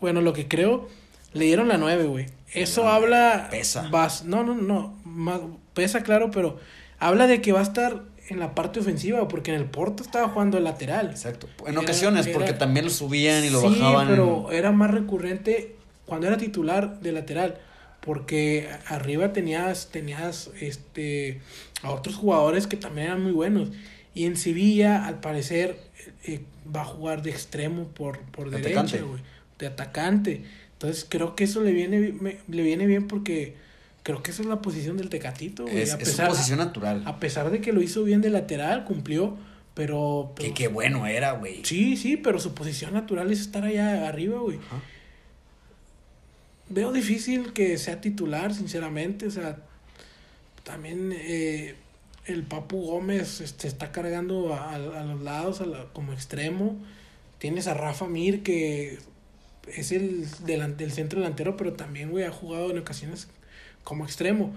bueno, 0.00 0.20
lo 0.20 0.32
que 0.32 0.48
creo, 0.48 0.88
le 1.32 1.44
dieron 1.46 1.68
la 1.68 1.78
9, 1.78 2.04
güey. 2.04 2.26
Eso 2.52 2.88
habla... 2.88 3.48
Pesa. 3.50 3.88
Vas, 3.90 4.24
no, 4.24 4.42
no, 4.42 4.54
no, 4.54 4.98
más- 5.04 5.40
pesa 5.74 6.02
claro, 6.02 6.30
pero 6.30 6.58
habla 6.98 7.26
de 7.26 7.40
que 7.40 7.52
va 7.52 7.60
a 7.60 7.62
estar 7.62 8.02
en 8.28 8.38
la 8.38 8.54
parte 8.54 8.80
ofensiva, 8.80 9.26
porque 9.28 9.52
en 9.52 9.56
el 9.60 9.66
Porto 9.66 10.02
estaba 10.02 10.28
jugando 10.28 10.58
el 10.58 10.64
lateral. 10.64 11.10
Exacto. 11.10 11.48
En 11.66 11.72
Era- 11.72 11.80
ocasiones, 11.80 12.26
era- 12.26 12.36
porque 12.38 12.52
también 12.52 12.84
lo 12.86 12.90
subían 12.90 13.44
y 13.44 13.50
lo 13.50 13.60
sí, 13.60 13.66
bajaban. 13.68 14.08
pero 14.08 14.50
era 14.52 14.72
más 14.72 14.90
recurrente 14.90 15.76
cuando 16.06 16.26
era 16.26 16.36
titular 16.36 17.00
de 17.00 17.12
lateral, 17.12 17.58
porque 18.00 18.68
arriba 18.86 19.32
tenías, 19.32 19.90
tenías 19.92 20.50
este, 20.60 21.40
a 21.82 21.90
otros 21.90 22.16
jugadores 22.16 22.66
que 22.66 22.76
también 22.76 23.08
eran 23.08 23.22
muy 23.22 23.32
buenos. 23.32 23.68
Y 24.14 24.24
en 24.26 24.36
Sevilla, 24.36 25.06
al 25.06 25.20
parecer, 25.20 25.78
eh, 26.24 26.40
va 26.74 26.82
a 26.82 26.84
jugar 26.84 27.22
de 27.22 27.30
extremo 27.30 27.84
por, 27.88 28.18
por 28.30 28.50
De 28.50 28.58
derecha, 28.60 28.98
güey. 29.02 29.20
De 29.58 29.66
atacante. 29.66 30.44
Entonces 30.72 31.06
creo 31.08 31.36
que 31.36 31.44
eso 31.44 31.62
le 31.62 31.72
viene, 31.72 32.12
me- 32.20 32.38
le 32.48 32.62
viene 32.62 32.86
bien 32.86 33.06
porque 33.08 33.54
creo 34.02 34.22
que 34.22 34.30
esa 34.30 34.42
es 34.42 34.48
la 34.48 34.62
posición 34.62 34.96
del 34.96 35.08
Tecatito, 35.10 35.64
güey. 35.64 35.80
Es, 35.80 35.92
a, 35.92 35.98
es 35.98 36.00
su 36.00 36.10
pesar, 36.10 36.28
posición 36.28 36.58
natural. 36.58 37.02
a 37.06 37.20
pesar 37.20 37.50
de 37.50 37.60
que 37.60 37.72
lo 37.72 37.82
hizo 37.82 38.02
bien 38.04 38.22
de 38.22 38.30
lateral, 38.30 38.84
cumplió, 38.84 39.36
pero... 39.74 40.32
pero 40.34 40.48
Que 40.48 40.54
qué 40.54 40.68
bueno 40.68 41.06
era, 41.06 41.32
güey. 41.32 41.62
Sí, 41.64 41.96
sí, 41.98 42.16
pero 42.16 42.38
su 42.40 42.54
posición 42.54 42.94
natural 42.94 43.30
es 43.30 43.40
estar 43.40 43.64
allá 43.64 44.08
arriba, 44.08 44.38
güey. 44.40 44.58
Veo 46.68 46.92
difícil 46.92 47.52
que 47.52 47.76
sea 47.78 48.00
titular, 48.00 48.54
sinceramente. 48.54 49.26
O 49.26 49.30
sea, 49.30 49.58
también 50.62 51.12
eh, 51.14 51.74
el 52.30 52.42
Papu 52.44 52.80
Gómez 52.82 53.42
se 53.56 53.68
está 53.68 53.92
cargando 53.92 54.54
a, 54.54 54.78
los 54.78 55.20
lados 55.22 55.62
como 55.92 56.12
extremo. 56.12 56.76
Tienes 57.38 57.66
a 57.66 57.74
Rafa 57.74 58.06
Mir, 58.06 58.42
que 58.42 58.98
es 59.74 59.92
el 59.92 60.26
delan- 60.44 60.76
del 60.76 60.92
centro 60.92 61.20
delantero, 61.20 61.56
pero 61.56 61.72
también, 61.72 62.10
güey, 62.10 62.24
ha 62.24 62.30
jugado 62.30 62.70
en 62.70 62.78
ocasiones 62.78 63.28
como 63.84 64.04
extremo. 64.04 64.52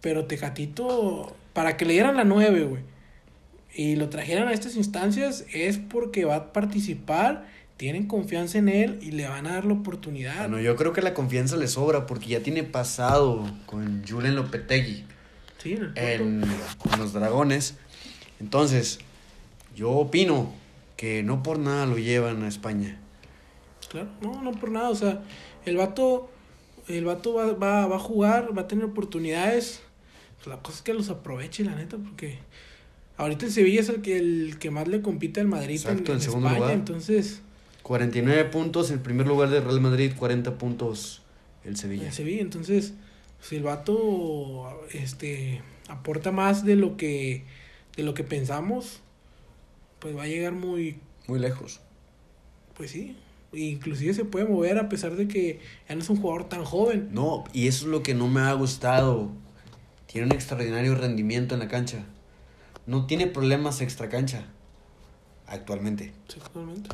Pero 0.00 0.24
Tecatito, 0.26 1.36
para 1.52 1.76
que 1.76 1.84
le 1.84 1.92
dieran 1.94 2.16
la 2.16 2.24
9, 2.24 2.64
güey, 2.64 2.82
y 3.74 3.96
lo 3.96 4.08
trajeran 4.08 4.48
a 4.48 4.52
estas 4.52 4.76
instancias, 4.76 5.44
es 5.52 5.78
porque 5.78 6.24
va 6.24 6.36
a 6.36 6.52
participar, 6.52 7.46
tienen 7.76 8.06
confianza 8.06 8.58
en 8.58 8.68
él 8.68 8.98
y 9.00 9.12
le 9.12 9.28
van 9.28 9.46
a 9.46 9.54
dar 9.54 9.64
la 9.64 9.74
oportunidad. 9.74 10.36
Bueno, 10.48 10.60
yo 10.60 10.74
creo 10.76 10.92
que 10.92 11.02
la 11.02 11.14
confianza 11.14 11.56
le 11.56 11.68
sobra 11.68 12.06
porque 12.06 12.26
ya 12.28 12.40
tiene 12.40 12.62
pasado 12.64 13.50
con 13.66 14.02
Julen 14.06 14.34
Lopetegui 14.36 15.04
Sí, 15.62 15.72
en 15.72 15.92
el 15.96 16.20
en, 16.20 16.44
los 16.98 17.12
Dragones. 17.12 17.74
Entonces, 18.40 18.98
yo 19.76 19.90
opino 19.90 20.52
que 20.96 21.22
no 21.22 21.42
por 21.42 21.58
nada 21.58 21.86
lo 21.86 21.98
llevan 21.98 22.42
a 22.42 22.48
España. 22.48 22.98
Claro, 23.90 24.08
no, 24.22 24.42
no 24.42 24.52
por 24.52 24.70
nada. 24.70 24.90
O 24.90 24.94
sea, 24.94 25.22
el 25.66 25.76
vato, 25.76 26.30
el 26.88 27.04
vato 27.04 27.34
va, 27.34 27.52
va, 27.52 27.86
va 27.86 27.96
a 27.96 28.00
jugar, 28.00 28.56
va 28.56 28.62
a 28.62 28.68
tener 28.68 28.84
oportunidades. 28.84 29.82
Pues 30.36 30.46
la 30.46 30.62
cosa 30.62 30.78
es 30.78 30.82
que 30.82 30.94
los 30.94 31.10
aproveche, 31.10 31.64
la 31.64 31.74
neta, 31.74 31.98
porque 31.98 32.38
ahorita 33.18 33.46
el 33.46 33.52
Sevilla 33.52 33.80
es 33.80 33.88
el 33.90 34.00
que, 34.00 34.16
el 34.16 34.58
que 34.58 34.70
más 34.70 34.88
le 34.88 35.02
compite 35.02 35.40
al 35.40 35.48
Madrid 35.48 35.74
Exacto, 35.76 36.12
en, 36.12 36.18
en 36.18 36.22
segundo 36.22 36.46
España. 36.48 36.60
lugar. 36.60 36.76
Entonces, 36.78 37.42
49 37.82 38.44
puntos 38.46 38.90
en 38.90 39.00
primer 39.00 39.26
lugar 39.26 39.50
de 39.50 39.60
Real 39.60 39.80
Madrid, 39.80 40.12
40 40.16 40.56
puntos 40.56 41.22
el 41.64 41.76
Sevilla. 41.76 42.06
en 42.06 42.12
Sevilla. 42.12 42.40
Entonces, 42.40 42.94
si 43.40 43.56
el 43.56 43.62
vato 43.62 44.86
este, 44.92 45.62
aporta 45.88 46.32
más 46.32 46.64
de 46.64 46.76
lo 46.76 46.96
que 46.96 47.44
de 47.96 48.02
lo 48.02 48.14
que 48.14 48.24
pensamos, 48.24 49.00
pues 49.98 50.16
va 50.16 50.22
a 50.22 50.26
llegar 50.26 50.52
muy, 50.52 50.98
Muy 51.26 51.38
lejos. 51.38 51.80
pues 52.76 52.90
sí. 52.90 53.16
Inclusive 53.52 54.14
se 54.14 54.24
puede 54.24 54.46
mover 54.46 54.78
a 54.78 54.88
pesar 54.88 55.16
de 55.16 55.26
que 55.26 55.60
ya 55.88 55.96
no 55.96 56.02
es 56.02 56.08
un 56.08 56.20
jugador 56.20 56.48
tan 56.48 56.64
joven. 56.64 57.08
No, 57.12 57.44
y 57.52 57.66
eso 57.66 57.86
es 57.86 57.90
lo 57.90 58.02
que 58.02 58.14
no 58.14 58.28
me 58.28 58.40
ha 58.42 58.52
gustado. 58.52 59.30
Tiene 60.06 60.28
un 60.28 60.32
extraordinario 60.32 60.94
rendimiento 60.94 61.54
en 61.54 61.60
la 61.60 61.68
cancha. 61.68 62.04
No 62.86 63.06
tiene 63.06 63.26
problemas 63.26 63.80
extra 63.80 64.08
cancha. 64.08 64.46
Actualmente. 65.46 66.12
Sexualmente. 66.28 66.90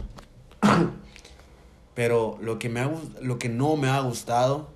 Pero 1.94 2.38
lo 2.40 2.58
que, 2.58 2.70
me 2.70 2.80
ha, 2.80 2.90
lo 3.20 3.38
que 3.38 3.50
no 3.50 3.76
me 3.76 3.88
ha 3.88 4.00
gustado 4.00 4.70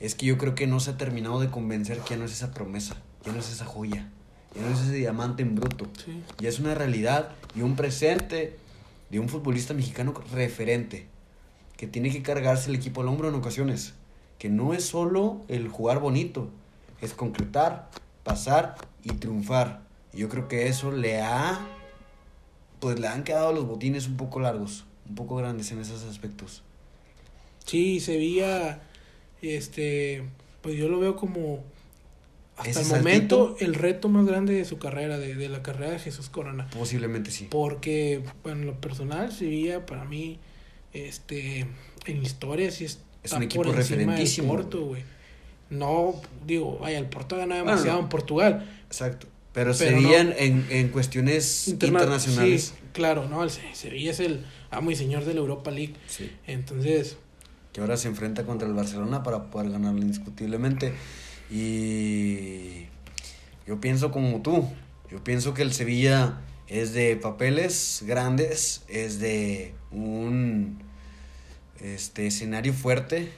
es 0.00 0.14
que 0.14 0.26
yo 0.26 0.38
creo 0.38 0.54
que 0.54 0.66
no 0.66 0.80
se 0.80 0.90
ha 0.90 0.96
terminado 0.96 1.40
de 1.40 1.50
convencer 1.50 2.00
que 2.00 2.10
ya 2.10 2.16
no 2.16 2.24
es 2.24 2.32
esa 2.32 2.52
promesa, 2.52 2.96
ya 3.24 3.32
no 3.32 3.38
es 3.38 3.50
esa 3.50 3.66
joya, 3.66 4.10
ya 4.54 4.62
no 4.62 4.68
es 4.68 4.80
ese 4.80 4.94
diamante 4.94 5.42
en 5.42 5.54
bruto. 5.54 5.88
Sí. 6.04 6.22
Ya 6.38 6.48
es 6.48 6.58
una 6.58 6.74
realidad 6.74 7.32
y 7.54 7.60
un 7.60 7.76
presente 7.76 8.56
de 9.10 9.20
un 9.20 9.28
futbolista 9.28 9.74
mexicano 9.74 10.14
referente 10.32 11.06
que 11.76 11.86
tiene 11.86 12.10
que 12.10 12.22
cargarse 12.22 12.70
el 12.70 12.76
equipo 12.76 13.00
al 13.02 13.08
hombro 13.08 13.28
en 13.28 13.34
ocasiones. 13.34 13.94
Que 14.38 14.48
no 14.48 14.72
es 14.72 14.84
solo 14.84 15.42
el 15.48 15.68
jugar 15.68 15.98
bonito, 15.98 16.48
es 17.00 17.12
concretar, 17.12 17.90
pasar 18.24 18.76
y 19.02 19.10
triunfar. 19.12 19.82
Y 20.12 20.18
yo 20.18 20.28
creo 20.28 20.48
que 20.48 20.68
eso 20.68 20.92
le 20.92 21.20
ha. 21.20 21.60
Pues 22.80 22.98
le 22.98 23.08
han 23.08 23.24
quedado 23.24 23.52
los 23.52 23.66
botines 23.66 24.08
un 24.08 24.16
poco 24.16 24.40
largos, 24.40 24.86
un 25.08 25.14
poco 25.14 25.36
grandes 25.36 25.70
en 25.72 25.80
esos 25.80 26.02
aspectos. 26.04 26.62
Sí, 27.66 28.00
Sevilla, 28.00 28.80
este, 29.42 30.22
pues 30.62 30.76
yo 30.76 30.88
lo 30.88 30.98
veo 31.00 31.16
como 31.16 31.62
hasta 32.56 32.80
el 32.82 32.86
momento 32.88 33.56
el 33.60 33.74
reto 33.74 34.08
más 34.08 34.26
grande 34.26 34.52
de 34.54 34.64
su 34.66 34.78
carrera, 34.78 35.18
de, 35.18 35.34
de 35.34 35.48
la 35.48 35.62
carrera 35.62 35.92
de 35.92 35.98
Jesús 35.98 36.28
Corona. 36.28 36.68
Posiblemente 36.70 37.30
sí. 37.30 37.48
Porque, 37.50 38.22
bueno, 38.42 38.60
en 38.60 38.66
lo 38.66 38.80
personal, 38.80 39.32
Sevilla 39.32 39.86
para 39.86 40.04
mí, 40.04 40.38
este, 40.92 41.66
en 42.06 42.22
historia 42.22 42.70
sí 42.70 42.84
está 42.84 43.00
Es 43.22 43.32
un 43.32 43.42
equipo 43.44 43.62
por 43.62 43.74
encima 43.76 43.96
del 43.98 44.06
referentísimo. 44.06 44.48
Porto, 44.54 44.84
güey. 44.84 45.02
No, 45.70 46.20
digo, 46.46 46.78
vaya, 46.78 46.98
el 46.98 47.06
Porto 47.06 47.36
ha 47.36 47.38
ganado 47.38 47.62
Bueno, 47.62 47.76
demasiado 47.76 47.98
no. 47.98 48.04
en 48.04 48.08
Portugal. 48.10 48.68
Exacto. 48.86 49.26
Pero, 49.52 49.72
Pero 49.76 49.90
serían 49.90 50.28
no- 50.30 50.34
en, 50.36 50.66
en 50.70 50.88
cuestiones 50.90 51.66
Interna- 51.68 52.00
internacionales. 52.00 52.74
Sí, 52.76 52.80
claro, 52.92 53.28
no, 53.28 53.42
el 53.42 53.50
Se- 53.50 53.74
Sevilla 53.74 54.10
es 54.10 54.20
el 54.20 54.44
amo 54.70 54.90
y 54.90 54.96
señor 54.96 55.24
de 55.24 55.34
la 55.34 55.40
Europa 55.40 55.70
League. 55.70 55.94
Sí. 56.06 56.30
Entonces, 56.46 57.16
que 57.72 57.80
ahora 57.80 57.96
se 57.96 58.08
enfrenta 58.08 58.44
contra 58.44 58.66
el 58.66 58.74
Barcelona 58.74 59.22
para 59.22 59.50
poder 59.50 59.70
ganarlo 59.70 60.00
indiscutiblemente. 60.00 60.92
Y 61.50 62.86
yo 63.66 63.80
pienso 63.80 64.10
como 64.10 64.42
tú, 64.42 64.68
yo 65.10 65.22
pienso 65.22 65.54
que 65.54 65.62
el 65.62 65.72
Sevilla 65.72 66.40
es 66.68 66.92
de 66.92 67.16
papeles 67.16 68.04
grandes, 68.06 68.82
es 68.88 69.18
de 69.20 69.74
un 69.90 70.78
este 71.80 72.26
escenario 72.26 72.72
fuerte 72.72 73.32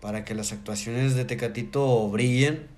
para 0.00 0.24
que 0.24 0.34
las 0.34 0.52
actuaciones 0.52 1.14
de 1.14 1.24
Tecatito 1.24 2.08
brillen. 2.10 2.68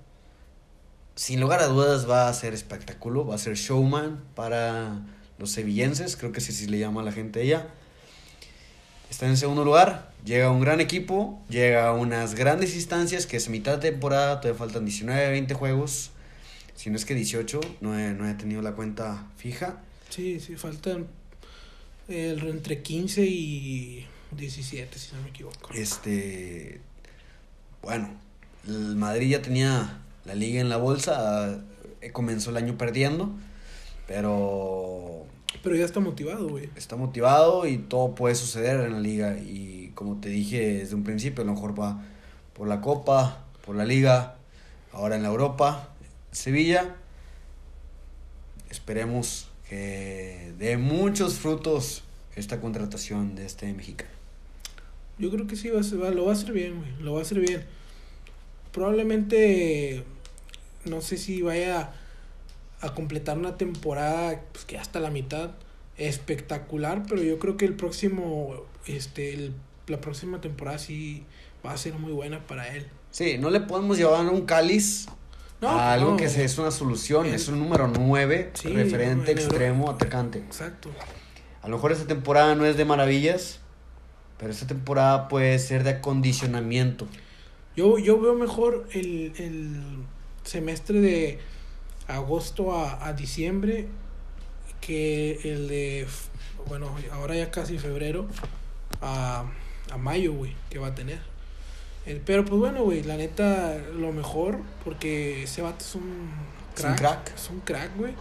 Sin 1.15 1.39
lugar 1.39 1.59
a 1.61 1.67
dudas 1.67 2.09
va 2.09 2.29
a 2.29 2.33
ser 2.33 2.53
espectáculo, 2.53 3.25
va 3.25 3.35
a 3.35 3.37
ser 3.37 3.55
showman 3.55 4.23
para 4.35 5.01
los 5.37 5.51
sevillenses, 5.51 6.15
creo 6.15 6.31
que 6.31 6.41
sí, 6.41 6.53
sí 6.53 6.67
le 6.67 6.79
llama 6.79 7.01
a 7.01 7.03
la 7.03 7.11
gente 7.11 7.41
ella. 7.41 7.67
Está 9.09 9.25
en 9.27 9.37
segundo 9.37 9.63
lugar, 9.63 10.11
llega 10.25 10.51
un 10.51 10.59
gran 10.59 10.81
equipo, 10.81 11.41
llega 11.49 11.87
a 11.87 11.93
unas 11.93 12.35
grandes 12.35 12.75
instancias 12.75 13.25
que 13.25 13.37
es 13.37 13.49
mitad 13.49 13.77
de 13.77 13.91
temporada, 13.91 14.41
todavía 14.41 14.59
faltan 14.59 14.85
19, 14.85 15.31
20 15.31 15.53
juegos, 15.53 16.11
si 16.75 16.89
no 16.89 16.97
es 16.97 17.05
que 17.05 17.15
18, 17.15 17.61
no 17.81 17.97
he, 17.97 18.13
no 18.13 18.27
he 18.27 18.33
tenido 18.33 18.61
la 18.61 18.73
cuenta 18.73 19.25
fija. 19.37 19.77
Sí, 20.09 20.39
sí, 20.39 20.55
faltan 20.55 21.07
el, 22.07 22.47
entre 22.47 22.81
15 22.81 23.25
y 23.25 24.05
17, 24.31 24.99
si 24.99 25.15
no 25.15 25.21
me 25.21 25.29
equivoco. 25.29 25.73
Este, 25.73 26.81
bueno, 27.81 28.09
el 28.67 28.95
Madrid 28.97 29.31
ya 29.31 29.41
tenía 29.41 30.01
la 30.25 30.35
liga 30.35 30.59
en 30.59 30.69
la 30.69 30.77
bolsa, 30.77 31.61
eh, 32.01 32.11
comenzó 32.11 32.49
el 32.49 32.57
año 32.57 32.77
perdiendo, 32.77 33.31
pero 34.05 35.25
Pero 35.63 35.75
ya 35.75 35.85
está 35.85 35.99
motivado, 35.99 36.47
güey. 36.49 36.69
está 36.75 36.95
motivado 36.95 37.67
y 37.67 37.77
todo 37.77 38.15
puede 38.15 38.35
suceder 38.35 38.79
en 38.85 38.93
la 38.93 38.99
liga. 38.99 39.37
Y 39.37 39.91
como 39.95 40.19
te 40.19 40.29
dije 40.29 40.79
desde 40.79 40.95
un 40.95 41.03
principio, 41.03 41.43
a 41.43 41.45
lo 41.47 41.53
mejor 41.53 41.79
va 41.79 42.01
por 42.53 42.67
la 42.67 42.81
Copa, 42.81 43.43
por 43.65 43.75
la 43.75 43.85
Liga, 43.85 44.35
ahora 44.93 45.15
en 45.15 45.23
la 45.23 45.29
Europa, 45.29 45.89
Sevilla. 46.31 46.95
Esperemos 48.69 49.49
que 49.69 50.53
dé 50.57 50.77
muchos 50.77 51.35
frutos 51.35 52.03
esta 52.35 52.59
contratación 52.61 53.35
de 53.35 53.45
este 53.45 53.71
mexicano. 53.73 54.11
Yo 55.17 55.31
creo 55.31 55.47
que 55.47 55.55
sí, 55.55 55.69
va 55.69 55.79
a 55.81 55.83
ser- 55.83 56.01
va- 56.01 56.11
lo 56.11 56.25
va 56.25 56.31
a 56.31 56.35
hacer 56.35 56.51
bien, 56.51 56.77
güey. 56.77 56.91
Lo 57.01 57.13
va 57.13 57.19
a 57.19 57.21
hacer 57.23 57.39
bien. 57.39 57.63
Probablemente, 58.71 60.03
no 60.85 61.01
sé 61.01 61.17
si 61.17 61.41
vaya 61.41 61.91
a 62.81 62.93
completar 62.93 63.37
una 63.37 63.57
temporada, 63.57 64.41
pues 64.51 64.65
que 64.65 64.77
hasta 64.77 64.99
la 64.99 65.09
mitad, 65.09 65.51
espectacular, 65.97 67.03
pero 67.07 67.21
yo 67.21 67.39
creo 67.39 67.57
que 67.57 67.65
el 67.65 67.73
próximo, 67.73 68.53
este, 68.85 69.33
el- 69.33 69.53
la 69.87 69.99
próxima 70.01 70.41
temporada 70.41 70.77
sí 70.77 71.23
va 71.65 71.71
a 71.73 71.77
ser 71.77 71.93
muy 71.93 72.11
buena 72.11 72.45
para 72.45 72.67
él. 72.75 72.87
Sí, 73.11 73.37
no 73.39 73.49
le 73.49 73.61
podemos 73.61 73.97
llevar 73.97 74.25
un 74.27 74.41
cáliz 74.45 75.07
No, 75.61 75.69
a 75.69 75.93
algo 75.93 76.11
no. 76.11 76.17
que 76.17 76.29
se- 76.29 76.43
es 76.43 76.57
una 76.57 76.71
solución, 76.71 77.25
es 77.25 77.47
un 77.47 77.59
número 77.59 77.87
9, 77.87 78.51
Sí, 78.53 78.67
referente, 78.69 79.31
extremo, 79.31 79.89
atacante. 79.89 80.39
Exacto. 80.39 80.89
A 81.61 81.67
lo 81.69 81.77
mejor 81.77 81.91
esta 81.91 82.05
temporada 82.05 82.53
no 82.55 82.65
es 82.65 82.77
de 82.77 82.85
maravillas, 82.85 83.59
pero 84.37 84.51
esta 84.51 84.67
temporada 84.67 85.27
puede 85.29 85.57
ser 85.59 85.83
de 85.83 85.91
acondicionamiento. 85.91 87.07
Yo, 87.75 87.97
yo 87.97 88.19
veo 88.19 88.35
mejor 88.35 88.87
el, 88.93 89.33
el 89.37 89.81
semestre 90.43 90.99
de 91.01 91.39
agosto 92.07 92.73
a, 92.77 93.05
a 93.05 93.13
diciembre 93.13 93.87
que 94.81 95.39
el 95.43 95.67
de, 95.67 96.07
bueno, 96.67 96.89
ahora 97.11 97.35
ya 97.35 97.51
casi 97.51 97.77
febrero 97.77 98.25
a, 99.01 99.43
a 99.91 99.97
mayo, 99.97 100.33
güey, 100.33 100.53
que 100.69 100.79
va 100.79 100.87
a 100.87 100.95
tener. 100.95 101.19
Eh, 102.05 102.21
pero 102.25 102.45
pues 102.45 102.59
bueno, 102.59 102.83
güey, 102.83 103.03
la 103.03 103.17
neta, 103.17 103.77
lo 103.95 104.13
mejor, 104.13 104.59
porque 104.85 105.43
ese 105.43 105.61
vato 105.61 105.83
es 105.83 105.95
un 105.95 106.29
Es 106.77 106.83
un 106.85 106.95
crack. 106.95 107.33
Es 107.35 107.49
un 107.49 107.59
crack, 107.61 107.97
güey. 107.97 108.13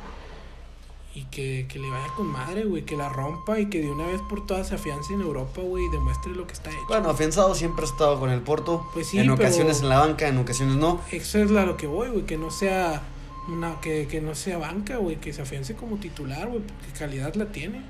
Y 1.14 1.24
que, 1.26 1.66
que 1.68 1.78
le 1.78 1.88
vaya 1.88 2.08
con 2.14 2.26
madre, 2.26 2.64
güey, 2.64 2.84
que 2.84 2.94
la 2.96 3.08
rompa 3.08 3.58
y 3.58 3.70
que 3.70 3.80
de 3.80 3.90
una 3.90 4.06
vez 4.06 4.20
por 4.28 4.44
todas 4.44 4.68
se 4.68 4.74
afiance 4.74 5.14
en 5.14 5.22
Europa, 5.22 5.62
güey, 5.62 5.84
y 5.86 5.88
demuestre 5.90 6.32
lo 6.32 6.46
que 6.46 6.52
está 6.52 6.68
hecho. 6.70 6.80
Bueno, 6.88 7.08
afianzado 7.08 7.54
siempre 7.54 7.86
ha 7.86 7.88
estado 7.88 8.18
con 8.20 8.28
el 8.28 8.40
Porto. 8.42 8.86
Pues 8.92 9.06
sí, 9.06 9.18
en 9.18 9.22
pero- 9.24 9.34
ocasiones 9.34 9.80
en 9.80 9.88
la 9.88 10.00
banca, 10.00 10.28
en 10.28 10.36
ocasiones 10.36 10.76
no. 10.76 11.00
Eso 11.12 11.38
es 11.38 11.50
a 11.52 11.64
lo 11.64 11.76
que 11.78 11.86
voy, 11.86 12.08
güey, 12.10 12.26
que 12.26 12.36
no 12.36 12.50
sea 12.50 13.02
una 13.48 13.80
que, 13.80 14.06
que 14.08 14.20
no 14.20 14.34
sea 14.34 14.58
banca, 14.58 14.96
güey, 14.96 15.16
que 15.16 15.32
se 15.32 15.42
afiance 15.42 15.74
como 15.74 15.96
titular, 15.96 16.48
güey, 16.48 16.60
porque 16.60 16.98
calidad 16.98 17.34
la 17.34 17.46
tiene. 17.46 17.82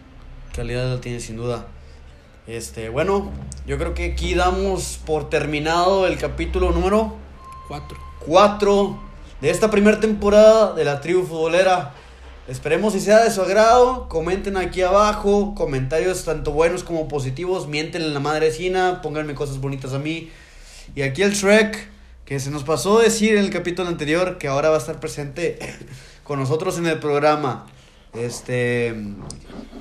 Calidad 0.55 0.89
la 0.95 1.01
tiene 1.01 1.21
sin 1.21 1.37
duda. 1.37 1.67
Este, 2.47 2.89
bueno, 2.89 3.33
yo 3.67 3.77
creo 3.77 3.95
que 3.95 4.13
aquí 4.13 4.35
damos 4.35 5.01
por 5.05 5.29
terminado 5.29 6.07
el 6.07 6.17
capítulo 6.17 6.71
número 6.71 7.17
Cuatro. 7.69 7.99
4 8.25 8.99
de 9.41 9.51
esta 9.51 9.71
primera 9.71 9.99
temporada 9.99 10.73
de 10.75 10.85
la 10.85 11.01
tribu 11.01 11.25
futbolera. 11.25 11.95
Esperemos 12.47 12.93
si 12.93 13.01
sea 13.01 13.25
de 13.25 13.31
su 13.33 13.43
agrado. 13.43 14.09
Comenten 14.09 14.57
aquí 14.57 14.83
abajo 14.83 15.55
comentarios 15.57 16.25
tanto 16.25 16.53
buenos 16.53 16.85
como 16.85 17.09
positivos. 17.09 17.67
Mienten 17.67 18.03
en 18.03 18.15
la 18.15 18.21
madre 18.21 18.47
vecina. 18.47 19.01
Pónganme 19.03 19.35
cosas 19.35 19.59
bonitas 19.59 19.93
a 19.95 19.99
mí. 19.99 20.31
Y 20.95 21.03
aquí 21.03 21.23
el 21.23 21.33
Shrek, 21.33 21.89
que 22.27 22.41
se 22.41 22.51
nos 22.51 22.65
pasó 22.65 22.99
decir 22.99 23.37
en 23.37 23.45
el 23.45 23.51
capítulo 23.51 23.89
anterior 23.89 24.37
que 24.37 24.49
ahora 24.49 24.69
va 24.69 24.77
a 24.77 24.81
estar 24.81 24.99
presente 24.99 25.59
con 26.25 26.41
nosotros 26.41 26.77
en 26.77 26.87
el 26.87 26.99
programa. 26.99 27.67
Este, 28.15 28.95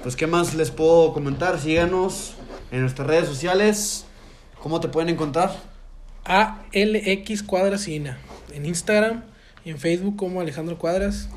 pues 0.03 0.15
qué 0.15 0.27
más 0.27 0.53
les 0.53 0.69
puedo 0.69 1.11
comentar. 1.11 1.59
Síganos 1.59 2.35
en 2.71 2.81
nuestras 2.81 3.07
redes 3.07 3.27
sociales. 3.27 4.05
¿Cómo 4.61 4.79
te 4.79 4.89
pueden 4.89 5.09
encontrar? 5.09 5.55
ALX 6.23 7.41
Cuadracina. 7.41 8.19
En 8.53 8.67
Instagram 8.67 9.23
y 9.65 9.71
en 9.71 9.79
Facebook 9.79 10.15
como 10.15 10.39
Alejandro 10.39 10.77
Cuadras. 10.77 11.29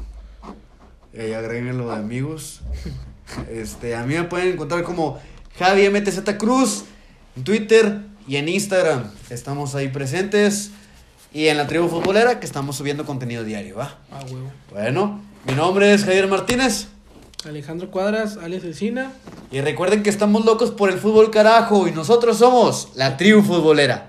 Y 1.15 1.21
ahí 1.21 1.33
agréguenlo 1.33 1.89
de 1.91 1.97
amigos. 1.97 2.61
Este, 3.51 3.95
a 3.95 4.07
mí 4.07 4.15
me 4.15 4.25
pueden 4.25 4.55
encontrar 4.55 4.83
como 4.85 5.21
Javi 5.59 5.91
MTZ 5.91 6.21
Cruz 6.39 6.85
en 7.37 7.45
Twitter 7.45 7.99
y 8.27 8.37
en 8.37 8.49
Instagram. 8.49 9.11
Estamos 9.29 9.75
ahí 9.75 9.89
presentes. 9.89 10.71
Y 11.33 11.49
en 11.49 11.57
la 11.57 11.67
tribu 11.67 11.89
futbolera 11.89 12.41
que 12.41 12.47
estamos 12.47 12.77
subiendo 12.77 13.05
contenido 13.05 13.45
diario, 13.45 13.77
¿va? 13.77 13.99
Ah, 14.11 14.21
huevo. 14.31 14.51
Bueno, 14.73 15.21
mi 15.47 15.55
nombre 15.55 15.93
es 15.93 16.05
Javier 16.05 16.27
Martínez. 16.27 16.89
Alejandro 17.45 17.91
Cuadras, 17.91 18.37
alias 18.37 18.65
Encina. 18.65 19.13
Y 19.53 19.61
recuerden 19.61 20.03
que 20.03 20.11
estamos 20.11 20.45
locos 20.45 20.71
por 20.71 20.91
el 20.91 20.99
fútbol 20.99 21.31
carajo 21.31 21.87
y 21.87 21.93
nosotros 21.93 22.39
somos 22.39 22.89
la 22.95 23.17
tribu 23.17 23.43
futbolera. 23.43 24.08